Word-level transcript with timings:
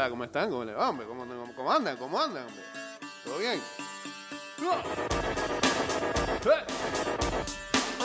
¿Cómo 0.00 0.22
están? 0.22 0.48
¿Cómo 0.48 0.64
le 0.64 0.74
va, 0.74 0.90
hombre? 0.90 1.08
¿Cómo, 1.08 1.26
cómo- 1.26 1.52
cómo 1.56 1.72
andan? 1.72 1.96
¿Cómo 1.96 2.20
andan, 2.20 2.46
hombre? 2.46 2.62
¿Todo 3.24 3.38
bien? 3.38 3.60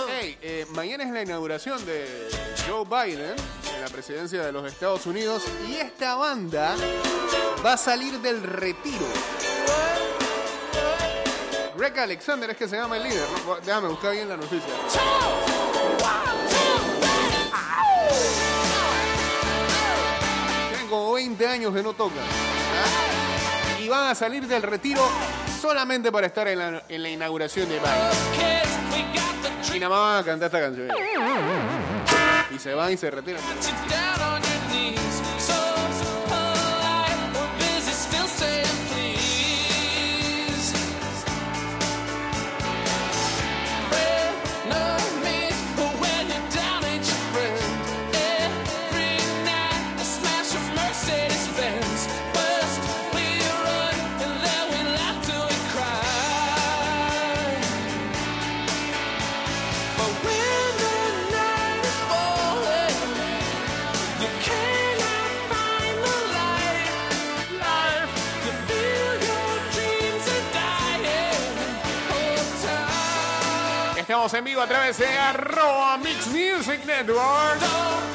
Hey, 0.10 0.36
eh, 0.42 0.66
mañana 0.72 1.04
es 1.04 1.12
la 1.12 1.22
inauguración 1.22 1.86
de 1.86 2.30
Joe 2.68 2.84
Biden 2.86 3.36
en 3.76 3.82
la 3.82 3.88
presidencia 3.90 4.44
de 4.44 4.52
los 4.52 4.66
Estados 4.66 5.06
Unidos 5.06 5.44
y 5.70 5.76
esta 5.76 6.16
banda 6.16 6.76
va 7.64 7.74
a 7.74 7.78
salir 7.78 8.20
del 8.22 8.42
retiro. 8.42 9.06
Greg 11.78 12.00
Alexander 12.00 12.50
es 12.50 12.58
que 12.58 12.68
se 12.68 12.76
llama 12.76 12.98
el 12.98 13.04
líder. 13.04 13.28
¿no? 13.46 13.56
Déjame 13.58 13.90
buscar 13.90 14.14
bien 14.14 14.28
la 14.30 14.38
noticia. 14.38 14.74
Tienen 21.14 21.36
como 21.38 21.46
20 21.46 21.48
años 21.48 21.74
que 21.74 21.84
no 21.84 21.94
tocan. 21.94 22.20
¿ah? 22.20 23.80
Y 23.80 23.88
van 23.88 24.10
a 24.10 24.16
salir 24.16 24.48
del 24.48 24.62
retiro 24.62 25.02
solamente 25.62 26.12
para 26.12 26.28
estar 26.28 26.48
en 26.48 26.60
la, 26.60 26.84
en 26.88 27.04
la 27.04 27.10
inauguración 27.10 27.70
de 27.70 27.80
Biden. 27.80 27.94
Y 29.76 29.80
nada 29.80 29.90
más 29.90 30.00
van 30.00 30.18
a 30.18 30.24
cantar 30.26 30.48
esta 30.48 30.60
canción. 30.60 30.88
Y 32.54 32.60
se 32.60 32.74
van 32.74 32.94
y 32.94 32.98
se 32.98 33.12
retiran. 33.12 33.42
Estamos 74.24 74.40
en 74.40 74.46
vivo 74.46 74.62
a 74.62 74.68
través 74.68 74.98
de 75.00 75.06
arroba 75.06 75.98
Mix 75.98 76.28
Music 76.28 76.86
Network. 76.86 78.13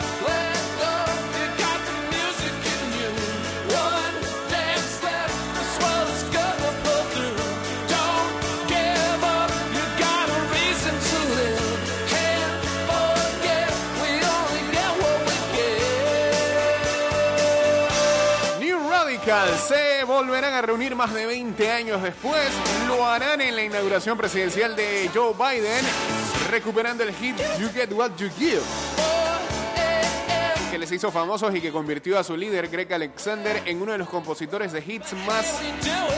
Reunir 20.69 20.95
más 20.95 21.15
de 21.15 21.25
20 21.25 21.71
años 21.71 22.03
después. 22.03 22.47
Lo 22.87 23.03
harán 23.03 23.41
en 23.41 23.57
la 23.57 23.63
inauguración 23.63 24.19
presidencial 24.19 24.77
de 24.77 25.11
Joe 25.15 25.33
Biden, 25.33 25.83
recuperando 26.51 27.05
el 27.05 27.15
hit 27.15 27.37
You 27.59 27.71
Get 27.73 27.91
What 27.91 28.11
You 28.19 28.29
Give. 28.39 28.61
que 30.71 30.77
les 30.77 30.93
hizo 30.93 31.11
famosos 31.11 31.55
y 31.55 31.63
que 31.63 31.73
convirtió 31.73 32.19
a 32.19 32.25
su 32.25 32.37
líder 32.37 32.69
Greg 32.69 32.93
Alexander 32.93 33.63
en 33.65 33.81
uno 33.81 33.93
de 33.93 33.99
los 33.99 34.11
compositores 34.11 34.71
de 34.71 34.85
hits 34.87 35.15
más 35.27 35.59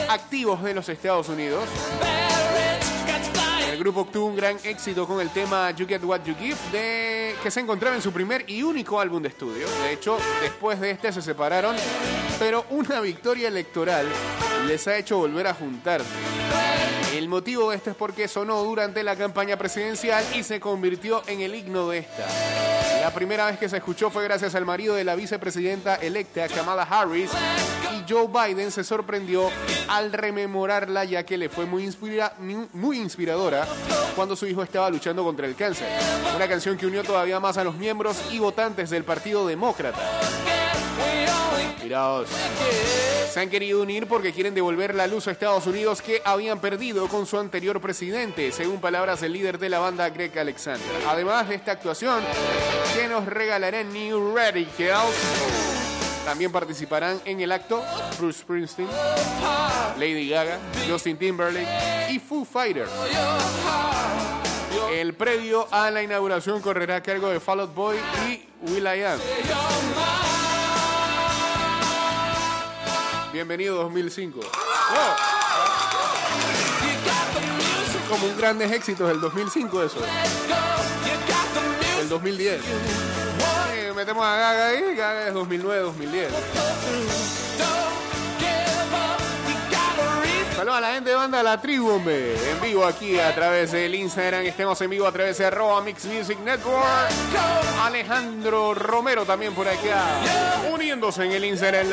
activos 0.09 0.61
de 0.61 0.73
los 0.73 0.89
Estados 0.89 1.29
Unidos. 1.29 1.63
El 3.71 3.79
grupo 3.79 4.01
obtuvo 4.01 4.25
un 4.25 4.35
gran 4.35 4.57
éxito 4.65 5.07
con 5.07 5.21
el 5.21 5.29
tema 5.29 5.71
You 5.71 5.87
Get 5.87 6.03
What 6.03 6.25
You 6.25 6.35
Give, 6.37 6.57
de, 6.73 7.20
que 7.41 7.51
se 7.51 7.59
encontraba 7.59 7.95
en 7.95 8.01
su 8.01 8.11
primer 8.11 8.49
y 8.49 8.63
único 8.63 8.99
álbum 8.99 9.21
de 9.21 9.29
estudio. 9.29 9.67
De 9.83 9.93
hecho, 9.93 10.17
después 10.41 10.79
de 10.79 10.91
este 10.91 11.11
se 11.11 11.21
separaron, 11.21 11.75
pero 12.39 12.65
una 12.69 12.99
victoria 13.01 13.47
electoral 13.47 14.07
les 14.67 14.87
ha 14.87 14.97
hecho 14.97 15.17
volver 15.17 15.47
a 15.47 15.53
juntarse. 15.53 16.07
El 17.15 17.27
motivo 17.27 17.69
de 17.71 17.77
esto 17.77 17.89
es 17.91 17.95
porque 17.95 18.27
sonó 18.27 18.63
durante 18.63 19.03
la 19.03 19.15
campaña 19.15 19.57
presidencial 19.57 20.23
y 20.33 20.43
se 20.43 20.59
convirtió 20.59 21.21
en 21.27 21.41
el 21.41 21.53
himno 21.55 21.89
de 21.89 21.99
esta. 21.99 22.25
La 23.01 23.11
primera 23.13 23.47
vez 23.47 23.57
que 23.57 23.67
se 23.67 23.77
escuchó 23.77 24.09
fue 24.09 24.23
gracias 24.23 24.55
al 24.55 24.65
marido 24.65 24.95
de 24.95 25.03
la 25.03 25.15
vicepresidenta 25.15 25.95
electa, 25.95 26.47
Kamala 26.47 26.83
Harris, 26.83 27.31
y 27.93 28.11
Joe 28.11 28.27
Biden 28.27 28.71
se 28.71 28.83
sorprendió 28.83 29.49
al 29.89 30.13
rememorarla 30.13 31.03
ya 31.03 31.23
que 31.25 31.37
le 31.37 31.49
fue 31.49 31.65
muy, 31.65 31.83
inspira- 31.83 32.33
muy 32.39 32.97
inspiradora 32.97 33.67
cuando 34.15 34.35
su 34.35 34.45
hijo 34.47 34.63
estaba 34.63 34.89
luchando 34.89 35.23
contra 35.23 35.47
el 35.47 35.55
cáncer. 35.55 35.87
Una 36.35 36.47
canción 36.47 36.77
que 36.77 36.85
unió 36.85 37.03
todavía 37.03 37.39
más 37.39 37.57
a 37.57 37.63
los 37.63 37.75
miembros 37.75 38.17
y 38.31 38.39
votantes 38.39 38.89
del 38.89 39.03
Partido 39.03 39.45
Demócrata. 39.47 39.99
Miraos. 41.83 42.29
Se 43.31 43.39
han 43.39 43.49
querido 43.49 43.81
unir 43.81 44.07
porque 44.07 44.33
quieren 44.33 44.53
devolver 44.53 44.93
la 44.93 45.07
luz 45.07 45.27
a 45.27 45.31
Estados 45.31 45.65
Unidos 45.65 46.01
que 46.01 46.21
habían 46.25 46.59
perdido 46.59 47.07
con 47.07 47.25
su 47.25 47.39
anterior 47.39 47.79
presidente, 47.79 48.51
según 48.51 48.81
palabras 48.81 49.21
del 49.21 49.31
líder 49.33 49.57
de 49.57 49.69
la 49.69 49.79
banda 49.79 50.09
Greg 50.09 50.37
Alexander. 50.37 50.85
Además 51.07 51.47
de 51.47 51.55
esta 51.55 51.71
actuación, 51.71 52.21
que 52.93 53.07
nos 53.07 53.25
regalará 53.25 53.83
New 53.83 54.35
Radicals, 54.35 55.15
también 56.25 56.51
participarán 56.51 57.21
en 57.25 57.39
el 57.39 57.51
acto 57.51 57.83
Bruce 58.19 58.39
Springsteen, 58.39 58.89
Lady 59.97 60.29
Gaga, 60.29 60.59
Justin 60.89 61.17
Timberlake 61.17 62.11
y 62.11 62.19
Foo 62.19 62.45
Fighters. 62.45 62.91
El 64.91 65.13
previo 65.13 65.67
a 65.71 65.89
la 65.89 66.03
inauguración 66.03 66.61
correrá 66.61 66.97
a 66.97 67.03
cargo 67.03 67.29
de 67.29 67.39
Fall 67.39 67.61
Out 67.61 67.73
Boy 67.73 67.97
y 68.27 68.45
Will.i.am. 68.69 69.19
Bienvenido 73.33 73.75
2005. 73.83 74.39
Oh. 74.41 75.15
Como 78.09 78.25
un 78.27 78.37
grandes 78.37 78.69
éxitos 78.73 79.07
del 79.07 79.21
2005 79.21 79.83
eso. 79.83 79.99
El 82.01 82.09
2010. 82.09 82.61
Eh, 83.73 83.93
metemos 83.95 84.25
a 84.25 84.35
Gaga 84.35 84.67
ahí, 84.67 84.95
Gaga 84.95 85.27
es 85.29 85.33
2009, 85.33 85.81
2010. 85.81 86.29
Saludos 90.57 90.77
a 90.77 90.81
la 90.81 90.93
gente 90.93 91.09
de 91.11 91.15
banda 91.15 91.41
La 91.41 91.61
Tribu, 91.61 91.89
hombre. 91.89 92.35
En 92.51 92.61
vivo 92.61 92.85
aquí 92.85 93.17
a 93.17 93.33
través 93.33 93.71
del 93.71 93.95
Instagram. 93.95 94.41
Estemos 94.43 94.79
en 94.81 94.89
vivo 94.89 95.07
a 95.07 95.11
través 95.13 95.37
de 95.37 95.45
arroba 95.45 95.81
Mix 95.81 96.03
Music 96.05 96.37
Network. 96.39 96.85
Alejandro 97.81 98.73
Romero 98.73 99.25
también 99.25 99.55
por 99.55 99.69
acá. 99.69 100.19
Uniéndose 100.71 101.23
en 101.23 101.31
el 101.31 101.45
Instagram. 101.45 101.87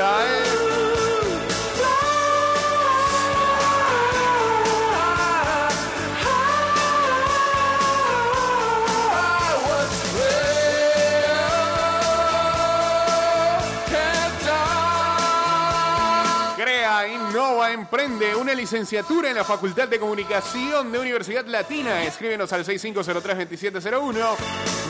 Innova, 17.06 17.70
emprende 17.70 18.34
una 18.34 18.54
licenciatura 18.54 19.28
en 19.28 19.36
la 19.36 19.44
Facultad 19.44 19.86
de 19.86 20.00
Comunicación 20.00 20.90
de 20.90 20.98
Universidad 20.98 21.46
Latina. 21.46 22.02
Escríbenos 22.02 22.52
al 22.52 22.64
6503-2701, 22.64 24.36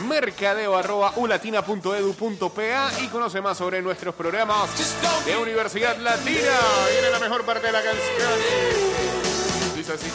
mercadeo 0.07 0.75
arroba 0.75 1.13
ulatina.edu.pa 1.17 2.91
y 3.03 3.07
conoce 3.07 3.41
más 3.41 3.57
sobre 3.57 3.81
nuestros 3.81 4.15
programas 4.15 4.69
de 5.25 5.37
Universidad 5.37 5.97
Latina. 5.97 6.57
Viene 6.91 7.09
la 7.11 7.19
mejor 7.19 7.45
parte 7.45 7.67
de 7.67 7.73
la 7.73 7.83
canción. 7.83 8.31
Dice 9.75 9.93
así. 9.93 10.07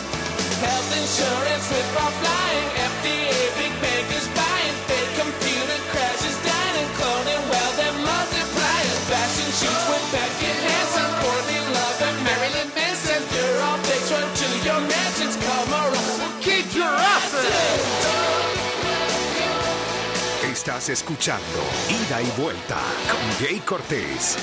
Estás 20.74 20.88
escuchando 20.88 21.60
Ida 21.88 22.20
y 22.20 22.42
Vuelta 22.42 22.80
con 23.08 23.46
Jay 23.46 23.60
Cortés. 23.60 24.36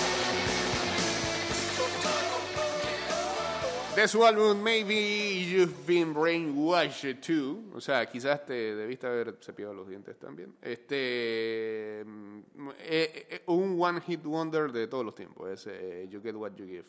De 3.94 4.08
su 4.08 4.26
álbum 4.26 4.58
Maybe 4.62 5.44
You've 5.44 5.74
Been 5.86 6.14
Brainwashed 6.14 7.20
Too. 7.20 7.76
O 7.76 7.82
sea, 7.82 8.06
quizás 8.06 8.46
te 8.46 8.54
debiste 8.54 9.08
haber 9.08 9.40
cepillado 9.42 9.74
los 9.74 9.90
dientes 9.90 10.18
también. 10.18 10.56
Este. 10.62 12.02
mm, 12.06 12.70
eh, 12.80 13.28
eh, 13.30 13.44
un 13.48 13.76
one 13.78 14.00
hit 14.00 14.24
wonder 14.24 14.72
de 14.72 14.88
todos 14.88 15.04
los 15.04 15.14
tiempos. 15.14 15.50
Es 15.50 15.68
eh, 15.68 16.08
You 16.10 16.22
Get 16.22 16.36
What 16.36 16.54
You 16.54 16.66
Give. 16.66 16.86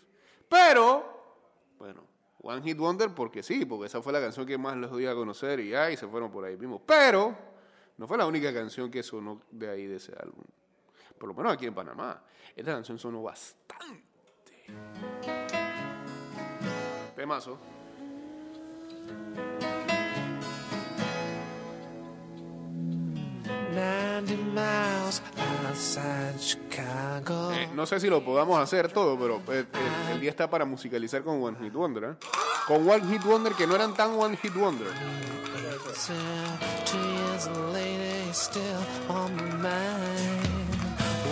Pero, 0.48 1.40
bueno, 1.80 2.04
one 2.40 2.62
hit 2.62 2.78
wonder 2.78 3.10
porque 3.12 3.42
sí, 3.42 3.64
porque 3.64 3.86
esa 3.86 4.00
fue 4.00 4.12
la 4.12 4.20
canción 4.20 4.46
que 4.46 4.56
más 4.56 4.76
los 4.76 4.96
dio 4.96 5.10
a 5.10 5.16
conocer 5.16 5.58
y 5.58 5.74
ahí 5.74 5.96
se 5.96 6.06
fueron 6.06 6.30
por 6.30 6.44
ahí 6.44 6.56
mismo. 6.56 6.80
Pero, 6.86 7.50
no 7.96 8.06
fue 8.06 8.18
la 8.18 8.26
única 8.26 8.52
canción 8.52 8.90
que 8.90 9.02
sonó 9.02 9.42
de 9.50 9.70
ahí 9.70 9.86
de 9.86 9.96
ese 9.96 10.12
álbum. 10.18 10.44
Por 11.18 11.28
lo 11.28 11.34
menos 11.34 11.52
aquí 11.52 11.66
en 11.66 11.74
Panamá. 11.74 12.22
Esta 12.56 12.72
canción 12.72 12.98
sonó 12.98 13.22
bastante. 13.22 14.02
Temazo. 17.14 17.58
90 23.72 24.36
miles 24.36 25.22
outside 25.68 26.38
Chicago. 26.38 27.52
Eh, 27.52 27.70
no 27.74 27.86
sé 27.86 28.00
si 28.00 28.08
lo 28.08 28.22
podamos 28.24 28.58
hacer 28.60 28.92
todo, 28.92 29.18
pero 29.18 29.36
eh, 29.54 29.64
eh, 29.72 30.12
el 30.12 30.20
día 30.20 30.30
está 30.30 30.48
para 30.50 30.64
musicalizar 30.64 31.22
con 31.22 31.42
One 31.42 31.58
Hit 31.60 31.72
Wonder. 31.72 32.04
¿eh? 32.04 32.14
Con 32.66 32.88
One 32.88 33.06
Hit 33.06 33.24
Wonder 33.24 33.52
que 33.54 33.66
no 33.66 33.74
eran 33.74 33.94
tan 33.94 34.10
One 34.18 34.36
Hit 34.36 34.54
Wonder. 34.54 34.88
So, 37.42 37.50
two 37.50 37.80
years 37.80 38.36
still 38.36 38.82
on 39.08 39.34
my 39.34 39.42
mind. 39.66 40.46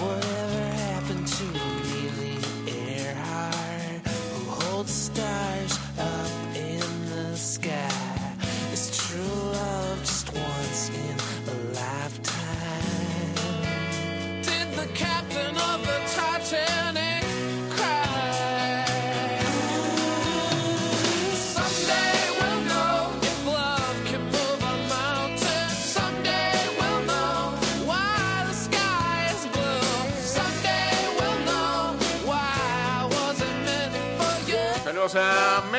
Whatever 0.02 0.62
happened 0.88 1.26
to 1.38 1.44
Amelia 1.44 2.40
Earhart, 2.66 4.06
who 4.08 4.50
holds 4.50 4.90
stars 4.90 5.49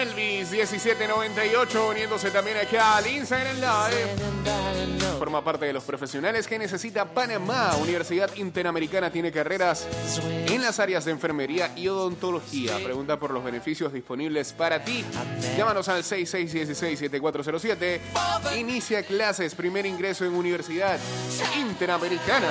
a 0.01 0.06
Melvis1798 0.06 1.89
uniéndose 1.89 2.31
también 2.31 2.57
acá 2.57 2.98
al 2.98 3.07
Instagram 3.07 3.56
Live. 3.57 4.09
Forma 5.19 5.44
parte 5.44 5.65
de 5.65 5.74
los 5.74 5.83
profesionales 5.83 6.48
que 6.48 6.57
necesita 6.57 7.06
Panamá. 7.06 7.75
Universidad 7.75 8.36
Interamericana 8.36 9.12
tiene 9.12 9.31
carreras 9.31 9.88
en 10.48 10.62
las 10.62 10.80
áreas 10.80 11.06
de 11.06 11.12
enfermería 11.12 11.71
y 11.75 11.88
odontología. 11.88 12.77
Pregunta 12.83 13.19
por 13.19 13.30
los 13.31 13.44
beneficios 13.44 13.94
disponibles 13.94 14.53
para 14.53 14.83
ti. 14.83 15.06
Llámanos 15.56 15.88
al 15.89 16.01
6616-7407. 16.04 18.00
Inicia 18.57 19.04
clases, 19.04 19.54
primer 19.54 19.86
ingreso 19.86 20.25
en 20.25 20.33
Universidad 20.33 21.00
Interamericana. 21.59 22.50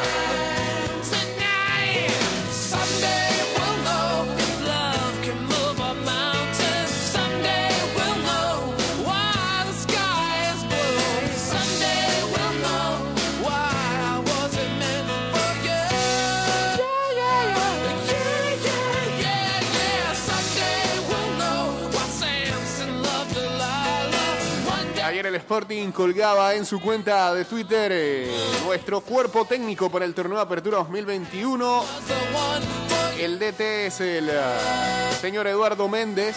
El 25.31 25.37
Sporting 25.37 25.93
colgaba 25.93 26.55
en 26.55 26.67
su 26.67 26.81
cuenta 26.81 27.33
de 27.33 27.45
Twitter 27.45 27.93
eh, 27.95 28.29
nuestro 28.65 29.01
cuerpo 29.01 29.45
técnico 29.45 29.89
para 29.89 30.05
el 30.05 30.13
torneo 30.13 30.37
de 30.37 30.43
Apertura 30.43 30.79
2021. 30.79 31.79
was 31.79 31.87
the 32.07 32.15
one 32.35 32.61
for 32.89 33.21
El 33.21 33.39
DT 33.39 33.87
es 33.87 34.01
el 34.01 34.29
ah, 34.31 35.11
señor 35.21 35.47
Eduardo 35.47 35.89
Méndez. 35.89 36.37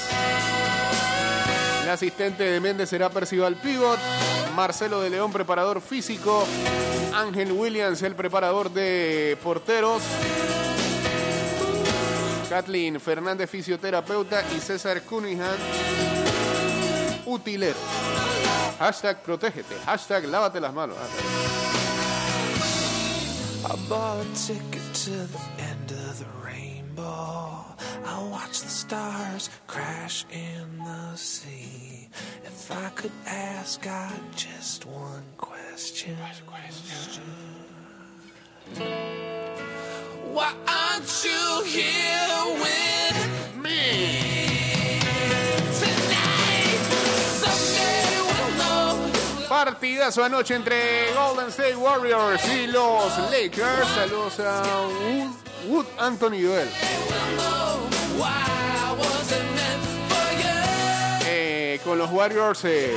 El 1.81 1.89
asistente 1.89 2.43
de 2.43 2.59
Méndez 2.59 2.89
será 2.89 3.09
Percival 3.09 3.55
Pivot. 3.55 3.99
Marcelo 4.55 5.01
de 5.01 5.09
León, 5.09 5.31
preparador 5.31 5.81
físico. 5.81 6.45
Ángel 7.15 7.51
Williams, 7.51 8.01
el 8.03 8.13
preparador 8.13 8.71
de 8.71 9.37
porteros. 9.43 10.03
Kathleen 12.47 12.99
Fernández, 12.99 13.49
fisioterapeuta. 13.49 14.43
Y 14.55 14.59
César 14.59 15.01
Cunningham, 15.01 15.55
utilero. 17.25 17.79
Hashtag 18.79 19.17
protégete. 19.23 19.75
Hashtag 19.85 20.25
lávate 20.25 20.59
las 20.59 20.73
manos. 20.73 20.97
I 23.65 23.75
bought 23.87 24.25
a 24.25 24.35
ticket 24.35 24.93
to 25.05 25.11
the 25.11 25.39
end 25.59 25.91
of 25.91 26.19
the 26.19 26.25
rainbow. 26.43 27.63
I 28.05 28.27
watch 28.29 28.61
the 28.61 28.69
stars 28.69 29.49
crash 29.67 30.25
in 30.31 30.79
the 30.79 31.15
sea. 31.15 32.09
If 32.43 32.71
I 32.71 32.89
could 32.89 33.11
ask 33.25 33.81
God 33.81 34.19
just 34.35 34.85
one 34.85 35.23
question. 35.37 36.17
Why 40.33 40.53
aren't 40.67 41.23
you 41.23 41.63
here 41.65 42.61
with 42.61 42.82
Partidazo 49.63 50.21
anoche 50.21 50.55
entre 50.55 51.13
Golden 51.13 51.47
State 51.47 51.77
Warriors 51.77 52.43
y 52.49 52.67
los 52.67 53.17
Lakers. 53.31 53.87
Saludos 53.95 54.37
a 54.41 54.61
Wood, 55.69 55.85
Anthony 55.97 56.41
Duel. 56.41 56.67
Why 58.17 58.25
I 58.27 58.91
wasn't 58.97 59.45
meant 59.55 59.83
for 60.09 60.31
you. 60.37 61.27
Eh, 61.29 61.79
con 61.85 61.97
los 61.97 62.11
Warriors 62.11 62.65
eh, 62.65 62.93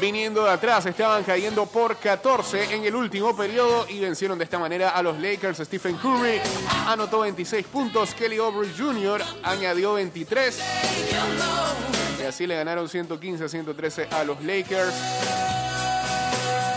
viniendo 0.00 0.42
de 0.42 0.50
atrás, 0.50 0.84
estaban 0.86 1.22
cayendo 1.22 1.66
por 1.66 1.96
14 1.96 2.74
en 2.74 2.84
el 2.84 2.96
último 2.96 3.36
periodo 3.36 3.86
y 3.88 4.00
vencieron 4.00 4.36
de 4.36 4.42
esta 4.42 4.58
manera 4.58 4.90
a 4.90 5.04
los 5.04 5.16
Lakers. 5.16 5.58
Stephen 5.58 5.96
Curry 5.96 6.40
anotó 6.88 7.20
26 7.20 7.66
puntos, 7.66 8.14
Kelly 8.14 8.38
Oubre 8.40 8.68
Jr. 8.76 9.22
añadió 9.44 9.92
23 9.92 10.60
y 12.20 12.24
así 12.24 12.48
le 12.48 12.56
ganaron 12.56 12.88
115 12.88 13.44
a 13.44 13.48
113 13.48 14.08
a 14.10 14.24
los 14.24 14.42
Lakers. 14.42 15.59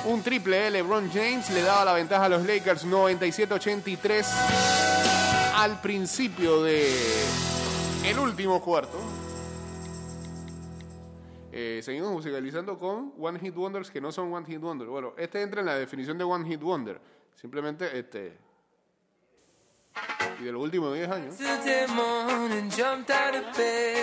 Un 0.05 0.22
triple 0.22 0.69
LeBron 0.69 1.10
James 1.13 1.50
le 1.51 1.62
daba 1.62 1.86
la 1.86 1.93
ventaja 1.93 2.25
a 2.25 2.29
los 2.29 2.45
Lakers 2.45 2.86
97-83 2.86 4.25
al 5.55 5.79
principio 5.79 6.62
de 6.62 6.91
el 8.03 8.19
último 8.19 8.62
cuarto. 8.62 9.00
Eh, 11.53 11.79
seguimos 11.81 12.12
musicalizando 12.12 12.77
con 12.77 13.13
One 13.17 13.39
Hit 13.39 13.55
Wonders 13.55 13.89
que 13.91 14.01
no 14.01 14.12
son 14.12 14.33
One 14.33 14.45
Hit 14.45 14.60
Wonder. 14.60 14.89
Bueno, 14.89 15.13
este 15.17 15.41
entra 15.41 15.62
en 15.62 15.67
la 15.67 15.75
definición 15.75 16.17
de 16.17 16.25
One 16.25 16.50
Hit 16.50 16.62
Wonder. 16.62 17.00
Simplemente 17.36 17.98
este. 17.98 18.38
Y 20.41 20.43
de 20.43 20.51
los 20.51 20.62
últimos 20.62 20.93
10 20.93 21.10
años. 21.10 21.36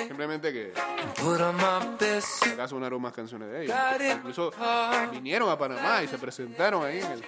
Simplemente 0.06 0.52
que 0.52 0.72
put 1.22 1.40
on 1.40 1.56
my 1.56 1.96
best 1.98 2.42
suit, 2.42 2.52
acá 2.54 2.68
sonaron 2.68 3.00
más 3.02 3.12
canciones 3.12 3.50
de 3.50 3.64
ellos. 3.64 3.76
Incluso 4.16 4.52
vinieron 5.10 5.50
a 5.50 5.58
Panamá 5.58 6.02
y 6.02 6.08
se 6.08 6.18
presentaron 6.18 6.84
ahí 6.84 7.00
en 7.00 7.12
el 7.12 7.24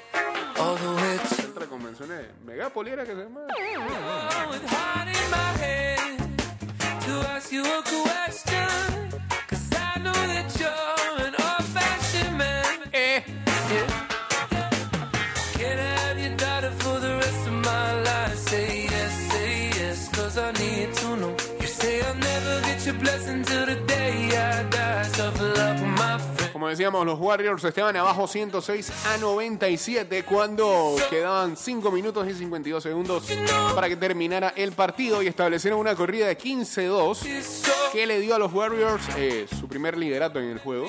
centro 1.29 1.63
de 1.63 1.69
convenciones 1.69 2.27
Megápoli 2.45 2.91
era 2.91 3.05
que 3.05 3.13
se 3.15 3.23
llama. 3.25 3.41
Decíamos, 26.73 27.05
los 27.07 27.19
Warriors 27.19 27.63
estaban 27.65 27.97
abajo 27.97 28.27
106 28.27 28.91
a 29.07 29.19
97 29.19 30.25
cuando 30.25 30.97
quedaban 31.11 31.57
5 31.57 31.91
minutos 31.91 32.27
y 32.29 32.35
52 32.35 32.83
segundos 32.83 33.25
para 33.75 33.89
que 33.89 33.97
terminara 33.97 34.53
el 34.57 34.73
partido 34.73 35.23
y 35.23 35.27
establecieron 35.27 35.79
una 35.79 35.95
corrida 35.95 36.27
de 36.27 36.39
15-2 36.39 37.93
que 37.93 38.07
le 38.07 38.21
dio 38.21 38.35
a 38.35 38.39
los 38.39 38.53
Warriors 38.53 39.03
eh, 39.17 39.47
su 39.59 39.69
primer 39.69 39.97
liderato 39.99 40.39
en 40.39 40.47
el 40.51 40.59
juego. 40.59 40.87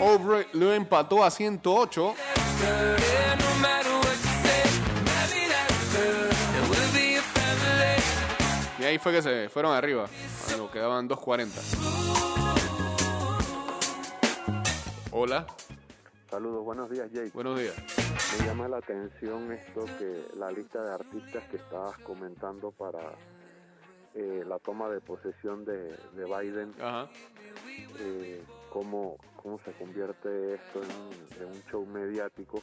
Aubrey 0.00 0.46
lo 0.52 0.72
empató 0.72 1.22
a 1.22 1.30
108 1.30 2.14
Yeah, 2.60 3.36
no 3.38 3.54
matter 3.60 3.90
what 3.90 4.16
you 4.16 4.28
say, 4.42 4.62
happy 5.06 5.48
that 5.48 5.68
girl. 5.92 6.28
And 6.56 6.68
we'll 6.70 6.92
be 6.92 7.16
a 7.16 7.22
family. 7.22 8.02
y 8.78 8.84
ahí 8.84 8.98
fue 8.98 9.12
que 9.12 9.22
se 9.22 9.48
fueron 9.48 9.72
arriba 9.74 10.06
cuando 10.46 10.70
quedaban 10.70 11.08
2.40. 11.08 12.79
Hola, 15.12 15.46
Saludos, 16.30 16.64
buenos 16.64 16.88
días 16.88 17.10
Jake. 17.10 17.30
buenos 17.34 17.58
días. 17.58 17.74
Me 18.38 18.46
llama 18.46 18.68
la 18.68 18.76
atención 18.78 19.50
esto 19.52 19.84
que 19.98 20.28
la 20.36 20.52
lista 20.52 20.80
de 20.82 20.94
artistas 20.94 21.42
que 21.50 21.56
estabas 21.56 21.98
comentando 21.98 22.70
para 22.70 23.00
eh, 24.14 24.44
la 24.46 24.58
toma 24.60 24.88
de 24.88 25.00
posesión 25.00 25.64
de, 25.64 25.96
de 26.14 26.24
Biden, 26.24 26.72
Ajá. 26.80 27.08
eh, 27.98 28.44
cómo, 28.72 29.16
cómo 29.42 29.58
se 29.64 29.72
convierte 29.72 30.54
esto 30.54 30.80
en, 30.82 30.90
un- 30.90 31.42
en 31.42 31.56
un 31.56 31.62
show 31.70 31.84
mediático, 31.86 32.62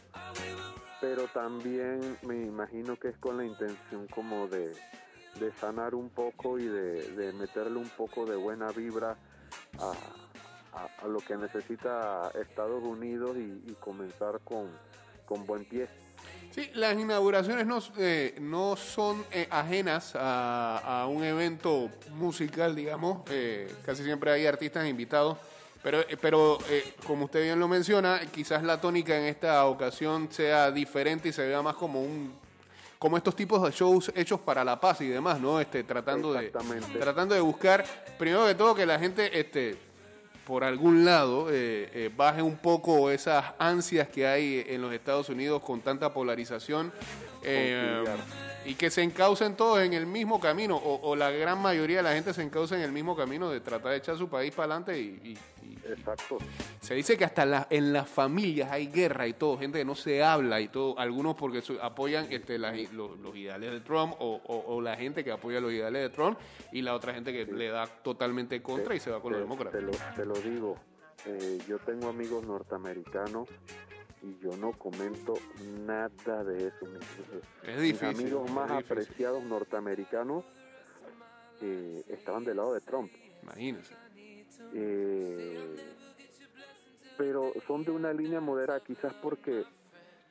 pero 1.01 1.23
también 1.33 2.17
me 2.25 2.35
imagino 2.45 2.95
que 2.97 3.09
es 3.09 3.17
con 3.17 3.35
la 3.37 3.43
intención 3.45 4.07
como 4.07 4.47
de, 4.47 4.73
de 5.41 5.51
sanar 5.59 5.93
un 5.95 6.09
poco 6.09 6.57
y 6.57 6.65
de, 6.65 7.11
de 7.11 7.33
meterle 7.33 7.77
un 7.79 7.89
poco 7.89 8.25
de 8.25 8.37
buena 8.37 8.71
vibra 8.71 9.17
a, 9.79 9.91
a- 10.77 11.05
a 11.05 11.07
lo 11.07 11.19
que 11.19 11.35
necesita 11.37 12.31
Estados 12.39 12.83
Unidos 12.83 13.35
y, 13.37 13.71
y 13.71 13.75
comenzar 13.79 14.39
con, 14.43 14.67
con 15.25 15.45
buen 15.45 15.65
pie. 15.65 15.87
Sí, 16.51 16.69
las 16.73 16.97
inauguraciones 16.97 17.65
no, 17.67 17.79
eh, 17.97 18.35
no 18.41 18.75
son 18.75 19.23
eh, 19.31 19.47
ajenas 19.51 20.13
a, 20.15 21.01
a 21.03 21.07
un 21.07 21.23
evento 21.23 21.89
musical, 22.15 22.75
digamos. 22.75 23.21
Eh, 23.29 23.71
casi 23.85 24.03
siempre 24.03 24.31
hay 24.31 24.45
artistas 24.45 24.87
invitados. 24.87 25.37
Pero, 25.83 25.99
eh, 26.01 26.17
pero 26.19 26.57
eh, 26.69 26.95
como 27.05 27.25
usted 27.25 27.43
bien 27.43 27.59
lo 27.59 27.67
menciona, 27.67 28.19
quizás 28.31 28.63
la 28.63 28.81
tónica 28.81 29.15
en 29.15 29.25
esta 29.25 29.63
ocasión 29.67 30.29
sea 30.31 30.71
diferente 30.71 31.29
y 31.29 31.31
se 31.33 31.47
vea 31.47 31.61
más 31.61 31.75
como 31.75 32.01
un 32.01 32.33
como 32.99 33.15
estos 33.15 33.35
tipos 33.35 33.61
de 33.61 33.69
shows 33.69 34.11
hechos 34.15 34.39
para 34.39 34.63
la 34.65 34.79
paz 34.79 35.01
y 35.01 35.07
demás, 35.07 35.39
¿no? 35.39 35.61
Este, 35.61 35.83
tratando 35.83 36.33
de 36.33 36.49
tratando 36.99 37.35
de 37.35 37.41
buscar 37.41 37.85
primero 38.17 38.47
que 38.47 38.55
todo 38.55 38.73
que 38.73 38.87
la 38.87 38.97
gente 38.97 39.39
este 39.39 39.77
por 40.47 40.63
algún 40.63 41.03
lado 41.03 41.49
eh, 41.51 41.89
eh, 41.93 42.09
baje 42.15 42.41
un 42.41 42.55
poco 42.55 43.11
esas 43.11 43.43
ansias 43.59 44.07
que 44.07 44.25
hay 44.25 44.63
en 44.69 44.81
los 44.81 44.93
Estados 44.93 45.27
Unidos 45.27 45.61
con 45.61 45.81
tanta 45.81 46.13
polarización 46.13 46.93
eh, 47.43 48.03
y 48.65 48.75
que 48.75 48.89
se 48.89 49.03
encaucen 49.03 49.55
todos 49.55 49.81
en 49.81 49.91
el 49.93 50.05
mismo 50.05 50.39
camino 50.39 50.77
o, 50.77 51.01
o 51.09 51.15
la 51.17 51.31
gran 51.31 51.61
mayoría 51.61 51.97
de 51.97 52.03
la 52.03 52.13
gente 52.13 52.33
se 52.33 52.43
encauce 52.43 52.75
en 52.75 52.81
el 52.81 52.93
mismo 52.93 53.13
camino 53.15 53.49
de 53.49 53.59
tratar 53.59 53.91
de 53.91 53.97
echar 53.97 54.17
su 54.17 54.29
país 54.29 54.53
para 54.53 54.75
adelante 54.75 54.97
y, 54.97 55.19
y- 55.31 55.37
y- 55.71 55.77
Exacto. 55.91 56.37
se 56.79 56.93
dice 56.95 57.17
que 57.17 57.25
hasta 57.25 57.45
la- 57.45 57.67
en 57.69 57.91
las 57.93 58.07
familias 58.09 58.71
hay 58.71 58.87
guerra 58.87 59.27
y 59.27 59.33
todo, 59.33 59.57
gente 59.57 59.79
que 59.79 59.85
no 59.85 59.95
se 59.95 60.23
habla 60.23 60.59
y 60.61 60.67
todo, 60.69 60.97
algunos 60.99 61.35
porque 61.35 61.61
apoyan 61.81 62.27
este, 62.31 62.57
los, 62.57 63.19
los 63.19 63.35
ideales 63.35 63.71
de 63.71 63.79
Trump 63.81 64.13
o, 64.19 64.41
o- 64.45 64.75
o 64.75 64.81
la 64.81 64.95
gente 64.95 65.23
que 65.23 65.31
apoya 65.31 65.59
los 65.59 65.71
ideales 65.71 66.01
de 66.01 66.09
Trump 66.09 66.37
y 66.71 66.81
la 66.81 66.93
otra 66.95 67.13
gente 67.13 67.31
que 67.33 67.51
le 67.51 67.69
da 67.69 67.85
totalmente 67.87 68.61
contra 68.61 68.95
y 68.95 68.99
se 68.99 69.11
va 69.11 69.21
con 69.21 69.31
los 69.33 69.41
demócratas. 69.41 69.79
Te 69.79 69.85
lo, 69.85 69.91
te 70.15 70.25
lo 70.25 70.35
digo, 70.49 70.77
eh, 71.25 71.59
yo 71.67 71.79
tengo 71.79 72.09
amigos 72.09 72.45
norteamericanos 72.45 73.49
y 74.23 74.37
yo 74.43 74.55
no 74.57 74.71
comento 74.71 75.33
nada 75.85 76.43
de 76.43 76.67
eso. 76.67 76.85
Mis, 76.85 77.69
Es 77.69 77.75
mis 77.75 77.81
difícil. 77.81 78.07
amigos 78.07 78.51
más 78.51 78.71
apreciados 78.71 79.43
norteamericanos 79.43 80.43
eh, 81.61 82.03
estaban 82.09 82.43
del 82.43 82.57
lado 82.57 82.73
de 82.73 82.81
Trump. 82.81 83.11
Imagínense. 83.43 83.93
Eh, 84.73 85.95
pero 87.15 87.53
son 87.65 87.83
de 87.83 87.91
una 87.91 88.13
línea 88.13 88.39
moderada, 88.39 88.79
quizás 88.81 89.13
porque, 89.19 89.65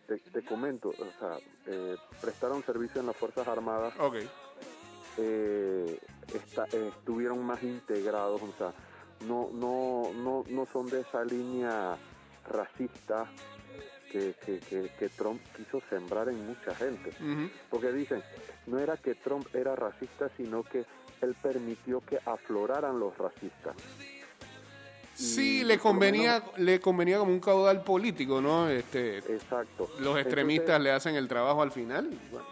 te, 0.06 0.18
te 0.30 0.42
comento, 0.42 0.90
o 0.96 1.12
sea, 1.18 1.38
eh, 1.66 1.96
prestaron 2.20 2.64
servicio 2.64 3.00
en 3.00 3.08
las 3.08 3.16
Fuerzas 3.16 3.46
Armadas, 3.48 3.92
Ok. 3.98 4.16
eh, 5.16 5.98
está- 6.30 6.68
eh, 6.72 6.92
estuvieron 6.98 7.42
más 7.44 7.62
integrados, 7.62 8.40
o 8.42 8.52
sea, 8.56 8.74
no, 9.20 9.50
no, 9.52 10.12
no, 10.14 10.44
no 10.48 10.66
son 10.72 10.90
de 10.90 11.00
esa 11.00 11.24
línea 11.24 11.98
racista 12.44 13.32
que, 14.08 14.34
que, 14.44 14.60
que, 14.62 14.90
que 14.96 15.08
Trump 15.10 15.42
quiso 15.56 15.80
sembrar 15.88 16.28
en 16.28 16.46
mucha 16.46 16.74
gente. 16.76 17.12
Porque 17.70 17.90
dicen, 17.92 18.22
no 18.66 18.78
era 18.78 18.96
que 18.98 19.14
Trump 19.16 19.48
era 19.54 19.74
racista, 19.74 20.28
sino 20.36 20.62
que 20.64 20.84
él 21.22 21.34
permitió 21.42 22.00
que 22.02 22.18
afloraran 22.24 23.00
los 23.00 23.16
racistas. 23.18 23.74
Sí, 25.16 25.64
le 25.64 25.78
convenía, 25.78 26.40
menos- 26.40 26.58
le 26.58 26.80
convenía 26.80 27.18
como 27.18 27.32
un 27.32 27.40
caudal 27.40 27.82
político, 27.82 28.40
¿no? 28.42 28.68
Este, 28.68 29.18
Exacto. 29.18 29.88
los 30.00 30.18
extremistas 30.18 30.66
Entonces, 30.76 30.82
le 30.84 30.90
hacen 30.92 31.14
el 31.16 31.26
trabajo 31.28 31.62
al 31.62 31.72
final. 31.72 32.10
y 32.12 32.18
bueno, 32.30 32.46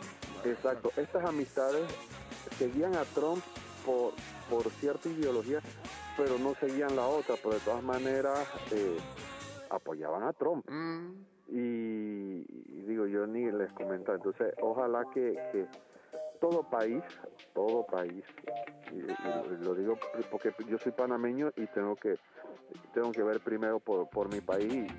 Exacto. 0.44 0.90
Estas 0.96 1.24
amistades 1.26 1.82
seguían 2.58 2.94
a 2.96 3.04
Trump 3.04 3.42
por, 3.84 4.12
por 4.48 4.70
cierta 4.72 5.08
ideología, 5.08 5.60
pero 6.16 6.38
no 6.38 6.54
seguían 6.60 6.96
la 6.96 7.06
otra, 7.06 7.36
pero 7.42 7.54
de 7.54 7.60
todas 7.60 7.82
maneras 7.82 8.46
eh, 8.70 8.96
apoyaban 9.70 10.22
a 10.22 10.32
Trump. 10.32 10.64
mm, 10.68 11.10
Y, 11.50 12.46
y 12.68 12.84
digo, 12.88 13.06
yo 13.06 13.26
ni 13.26 13.50
les 13.52 13.70
comentaba. 13.72 14.16
Entonces, 14.16 14.54
ojalá 14.62 15.04
que, 15.12 15.38
que 15.52 15.66
todo 16.40 16.62
país, 16.68 17.02
todo 17.54 17.84
país, 17.86 18.24
y, 18.92 18.96
y 18.98 19.56
lo 19.64 19.74
digo 19.74 19.98
porque 20.30 20.52
yo 20.68 20.78
soy 20.78 20.92
panameño 20.92 21.50
y 21.56 21.66
tengo 21.68 21.96
que 21.96 22.16
tengo 22.92 23.12
que 23.12 23.22
ver 23.22 23.40
primero 23.40 23.80
por, 23.80 24.08
por 24.08 24.32
mi 24.32 24.40
país, 24.40 24.90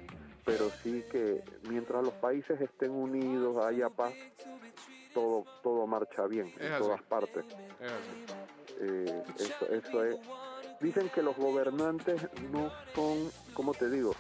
pero 0.44 0.70
sí 0.84 1.04
que 1.12 1.44
mientras 1.70 2.04
los 2.04 2.14
países 2.14 2.60
estén 2.62 2.92
unidos, 2.92 3.58
haya 3.66 3.90
paz, 3.90 4.14
todo 5.14 5.44
todo 5.64 5.86
marcha 5.88 6.26
bien 6.28 6.48
Es 6.58 6.62
en 6.68 6.74
así. 6.74 6.84
todas 6.84 7.02
partes. 7.04 7.46
es 7.80 7.92
así. 7.92 8.26
Eh, 8.82 9.24
eso, 9.40 9.66
eso 9.72 10.04
es. 10.04 10.18
Dicen 10.82 11.10
que 11.10 11.22
los 11.22 11.38
gobernantes 11.38 12.22
no 12.52 12.70
son, 12.94 13.30
como 13.54 13.74
te 13.74 13.90
digo, 13.90 14.14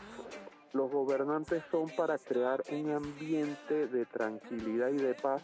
los 0.73 0.89
gobernantes 0.91 1.63
son 1.69 1.89
para 1.97 2.17
crear 2.17 2.63
un 2.71 2.91
ambiente 2.91 3.87
de 3.87 4.05
tranquilidad 4.05 4.89
y 4.89 4.97
de 4.97 5.13
paz 5.15 5.43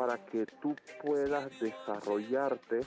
para 0.00 0.16
que 0.16 0.46
tú 0.62 0.74
puedas 1.02 1.50
desarrollarte 1.60 2.80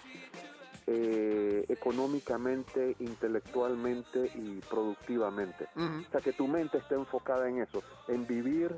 eh, 0.88 1.64
económicamente, 1.70 2.96
intelectualmente 2.98 4.32
y 4.34 4.60
productivamente. 4.62 5.68
O 5.76 6.10
sea, 6.12 6.22
que 6.22 6.34
tu 6.34 6.48
mente 6.48 6.80
esté 6.80 6.96
enfocada 6.96 7.48
en 7.48 7.60
eso, 7.62 7.84
en 8.08 8.26
vivir, 8.26 8.76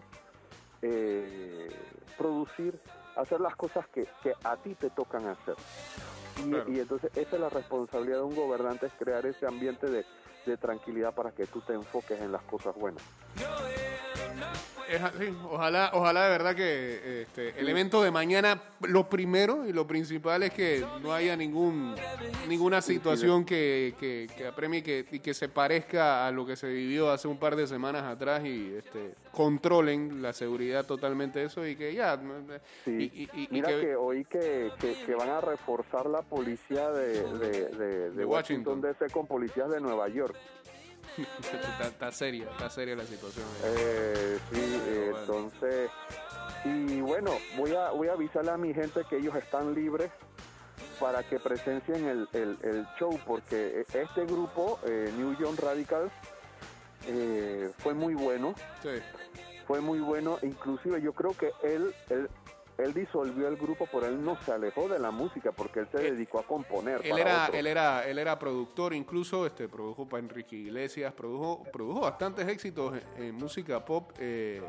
eh, 0.81 1.69
producir, 2.17 2.77
hacer 3.15 3.39
las 3.39 3.55
cosas 3.55 3.87
que, 3.87 4.05
que 4.21 4.33
a 4.43 4.57
ti 4.57 4.75
te 4.75 4.89
tocan 4.89 5.27
hacer. 5.27 5.55
Y, 6.45 6.49
Claro. 6.49 6.69
y 6.73 6.79
entonces 6.81 7.11
esa 7.15 7.35
es 7.37 7.41
la 7.41 7.49
responsabilidad 7.49 8.17
de 8.17 8.23
un 8.23 8.35
gobernante, 8.35 8.87
es 8.87 8.93
crear 8.99 9.25
ese 9.25 9.47
ambiente 9.47 9.89
de, 9.89 10.05
de 10.45 10.57
tranquilidad 10.57 11.15
para 11.15 11.31
que 11.31 11.47
tú 11.47 11.61
te 11.61 11.71
enfoques 11.71 12.19
en 12.19 12.33
las 12.33 12.43
cosas 12.43 12.75
buenas. 12.75 13.01
Es 14.89 15.01
así. 15.01 15.35
Ojalá, 15.49 15.89
ojalá 15.93 16.23
de 16.25 16.29
verdad 16.29 16.55
que 16.55 17.21
este, 17.23 17.59
el 17.59 17.67
evento 17.69 18.03
de 18.03 18.11
mañana, 18.11 18.61
lo 18.81 19.09
primero 19.09 19.65
y 19.67 19.73
lo 19.73 19.87
principal 19.87 20.43
es 20.43 20.51
que 20.53 20.85
no 21.01 21.13
haya 21.13 21.35
ningún 21.35 21.95
ninguna 22.47 22.81
situación 22.81 23.43
que, 23.45 23.95
que, 23.99 24.27
que 24.37 24.45
apremie 24.45 24.79
y 24.79 24.83
que, 24.83 25.05
y 25.11 25.19
que 25.19 25.33
se 25.33 25.49
parezca 25.49 26.27
a 26.27 26.31
lo 26.31 26.45
que 26.45 26.55
se 26.55 26.67
vivió 26.67 27.09
hace 27.09 27.27
un 27.27 27.37
par 27.37 27.55
de 27.55 27.65
semanas 27.65 28.03
atrás 28.03 28.45
y 28.45 28.75
este, 28.75 29.15
controlen 29.31 30.21
la 30.21 30.33
seguridad 30.33 30.85
totalmente 30.85 31.43
eso 31.43 31.65
y 31.65 31.75
que 31.75 31.93
ya... 31.93 32.19
Sí. 32.83 32.91
y- 32.91 33.23
y- 33.23 33.29
y- 33.33 33.43
y 33.45 33.47
Mira 33.49 33.69
que- 33.69 33.79
que, 33.81 33.95
oí 33.95 34.25
que, 34.25 34.71
van 35.17 35.29
a 35.29 35.41
reforzar 35.41 36.05
la 36.05 36.21
policía 36.21 36.89
de, 36.91 37.23
de, 37.39 37.49
de- 37.49 37.69
de 37.69 38.09
De 38.11 38.25
Washington, 38.25 38.79
Washington. 38.79 38.81
DC 38.81 39.09
con 39.11 39.25
policías 39.25 39.69
de 39.69 39.81
Nueva 39.81 40.07
York. 40.09 40.35
Está, 41.17 41.87
está 41.87 42.11
seria, 42.11 42.49
está 42.51 42.69
seria 42.69 42.95
la 42.95 43.05
situación. 43.05 43.45
Eh, 43.63 44.39
sí, 44.51 44.81
eh, 44.87 45.07
bueno. 45.11 45.19
entonces, 45.19 45.89
y 46.65 47.01
bueno, 47.01 47.31
voy 47.57 47.75
a, 47.75 47.91
voy 47.91 48.07
a 48.07 48.13
avisarle 48.13 48.51
a 48.51 48.57
mi 48.57 48.73
gente 48.73 49.01
que 49.09 49.17
ellos 49.17 49.35
están 49.35 49.73
libres 49.73 50.11
para 50.99 51.23
que 51.23 51.39
presencien 51.39 52.05
el, 52.07 52.29
el- 52.33 52.57
el 52.63 52.87
show, 52.99 53.19
porque 53.25 53.85
este 53.93 54.25
grupo, 54.25 54.79
eh, 54.85 55.11
New 55.17 55.35
Young 55.37 55.59
Radicals, 55.59 56.11
eh, 57.07 57.69
fue 57.79 57.93
muy 57.93 58.13
bueno, 58.15 58.55
Sí. 58.81 58.89
fue 59.67 59.81
muy 59.81 59.99
bueno, 59.99 60.39
inclusive 60.41 61.01
yo 61.01 61.13
creo 61.13 61.31
que 61.37 61.51
él, 61.63 61.93
él 62.09 62.29
él 62.77 62.93
disolvió 62.93 63.47
el 63.47 63.55
grupo, 63.55 63.87
pero 63.91 64.05
él 64.07 64.23
no 64.23 64.37
se 64.43 64.51
alejó 64.51 64.87
de 64.89 64.99
la 64.99 65.11
música 65.11 65.51
porque 65.51 65.79
él 65.79 65.87
se 65.91 65.97
dedicó 65.99 66.39
a 66.39 66.43
componer. 66.43 67.01
Él 67.03 67.11
para 67.11 67.21
era, 67.21 67.43
otros. 67.43 67.55
él 67.59 67.67
era, 67.67 68.05
él 68.07 68.19
era 68.19 68.37
productor, 68.37 68.93
incluso 68.93 69.45
este, 69.45 69.67
produjo 69.69 70.07
para 70.07 70.21
Enrique 70.23 70.55
Iglesias, 70.55 71.13
produjo, 71.13 71.63
produjo 71.71 72.01
bastantes 72.01 72.47
éxitos 72.47 72.95
en, 73.17 73.23
en 73.23 73.35
música 73.35 73.83
pop. 73.85 74.11
eh, 74.19 74.61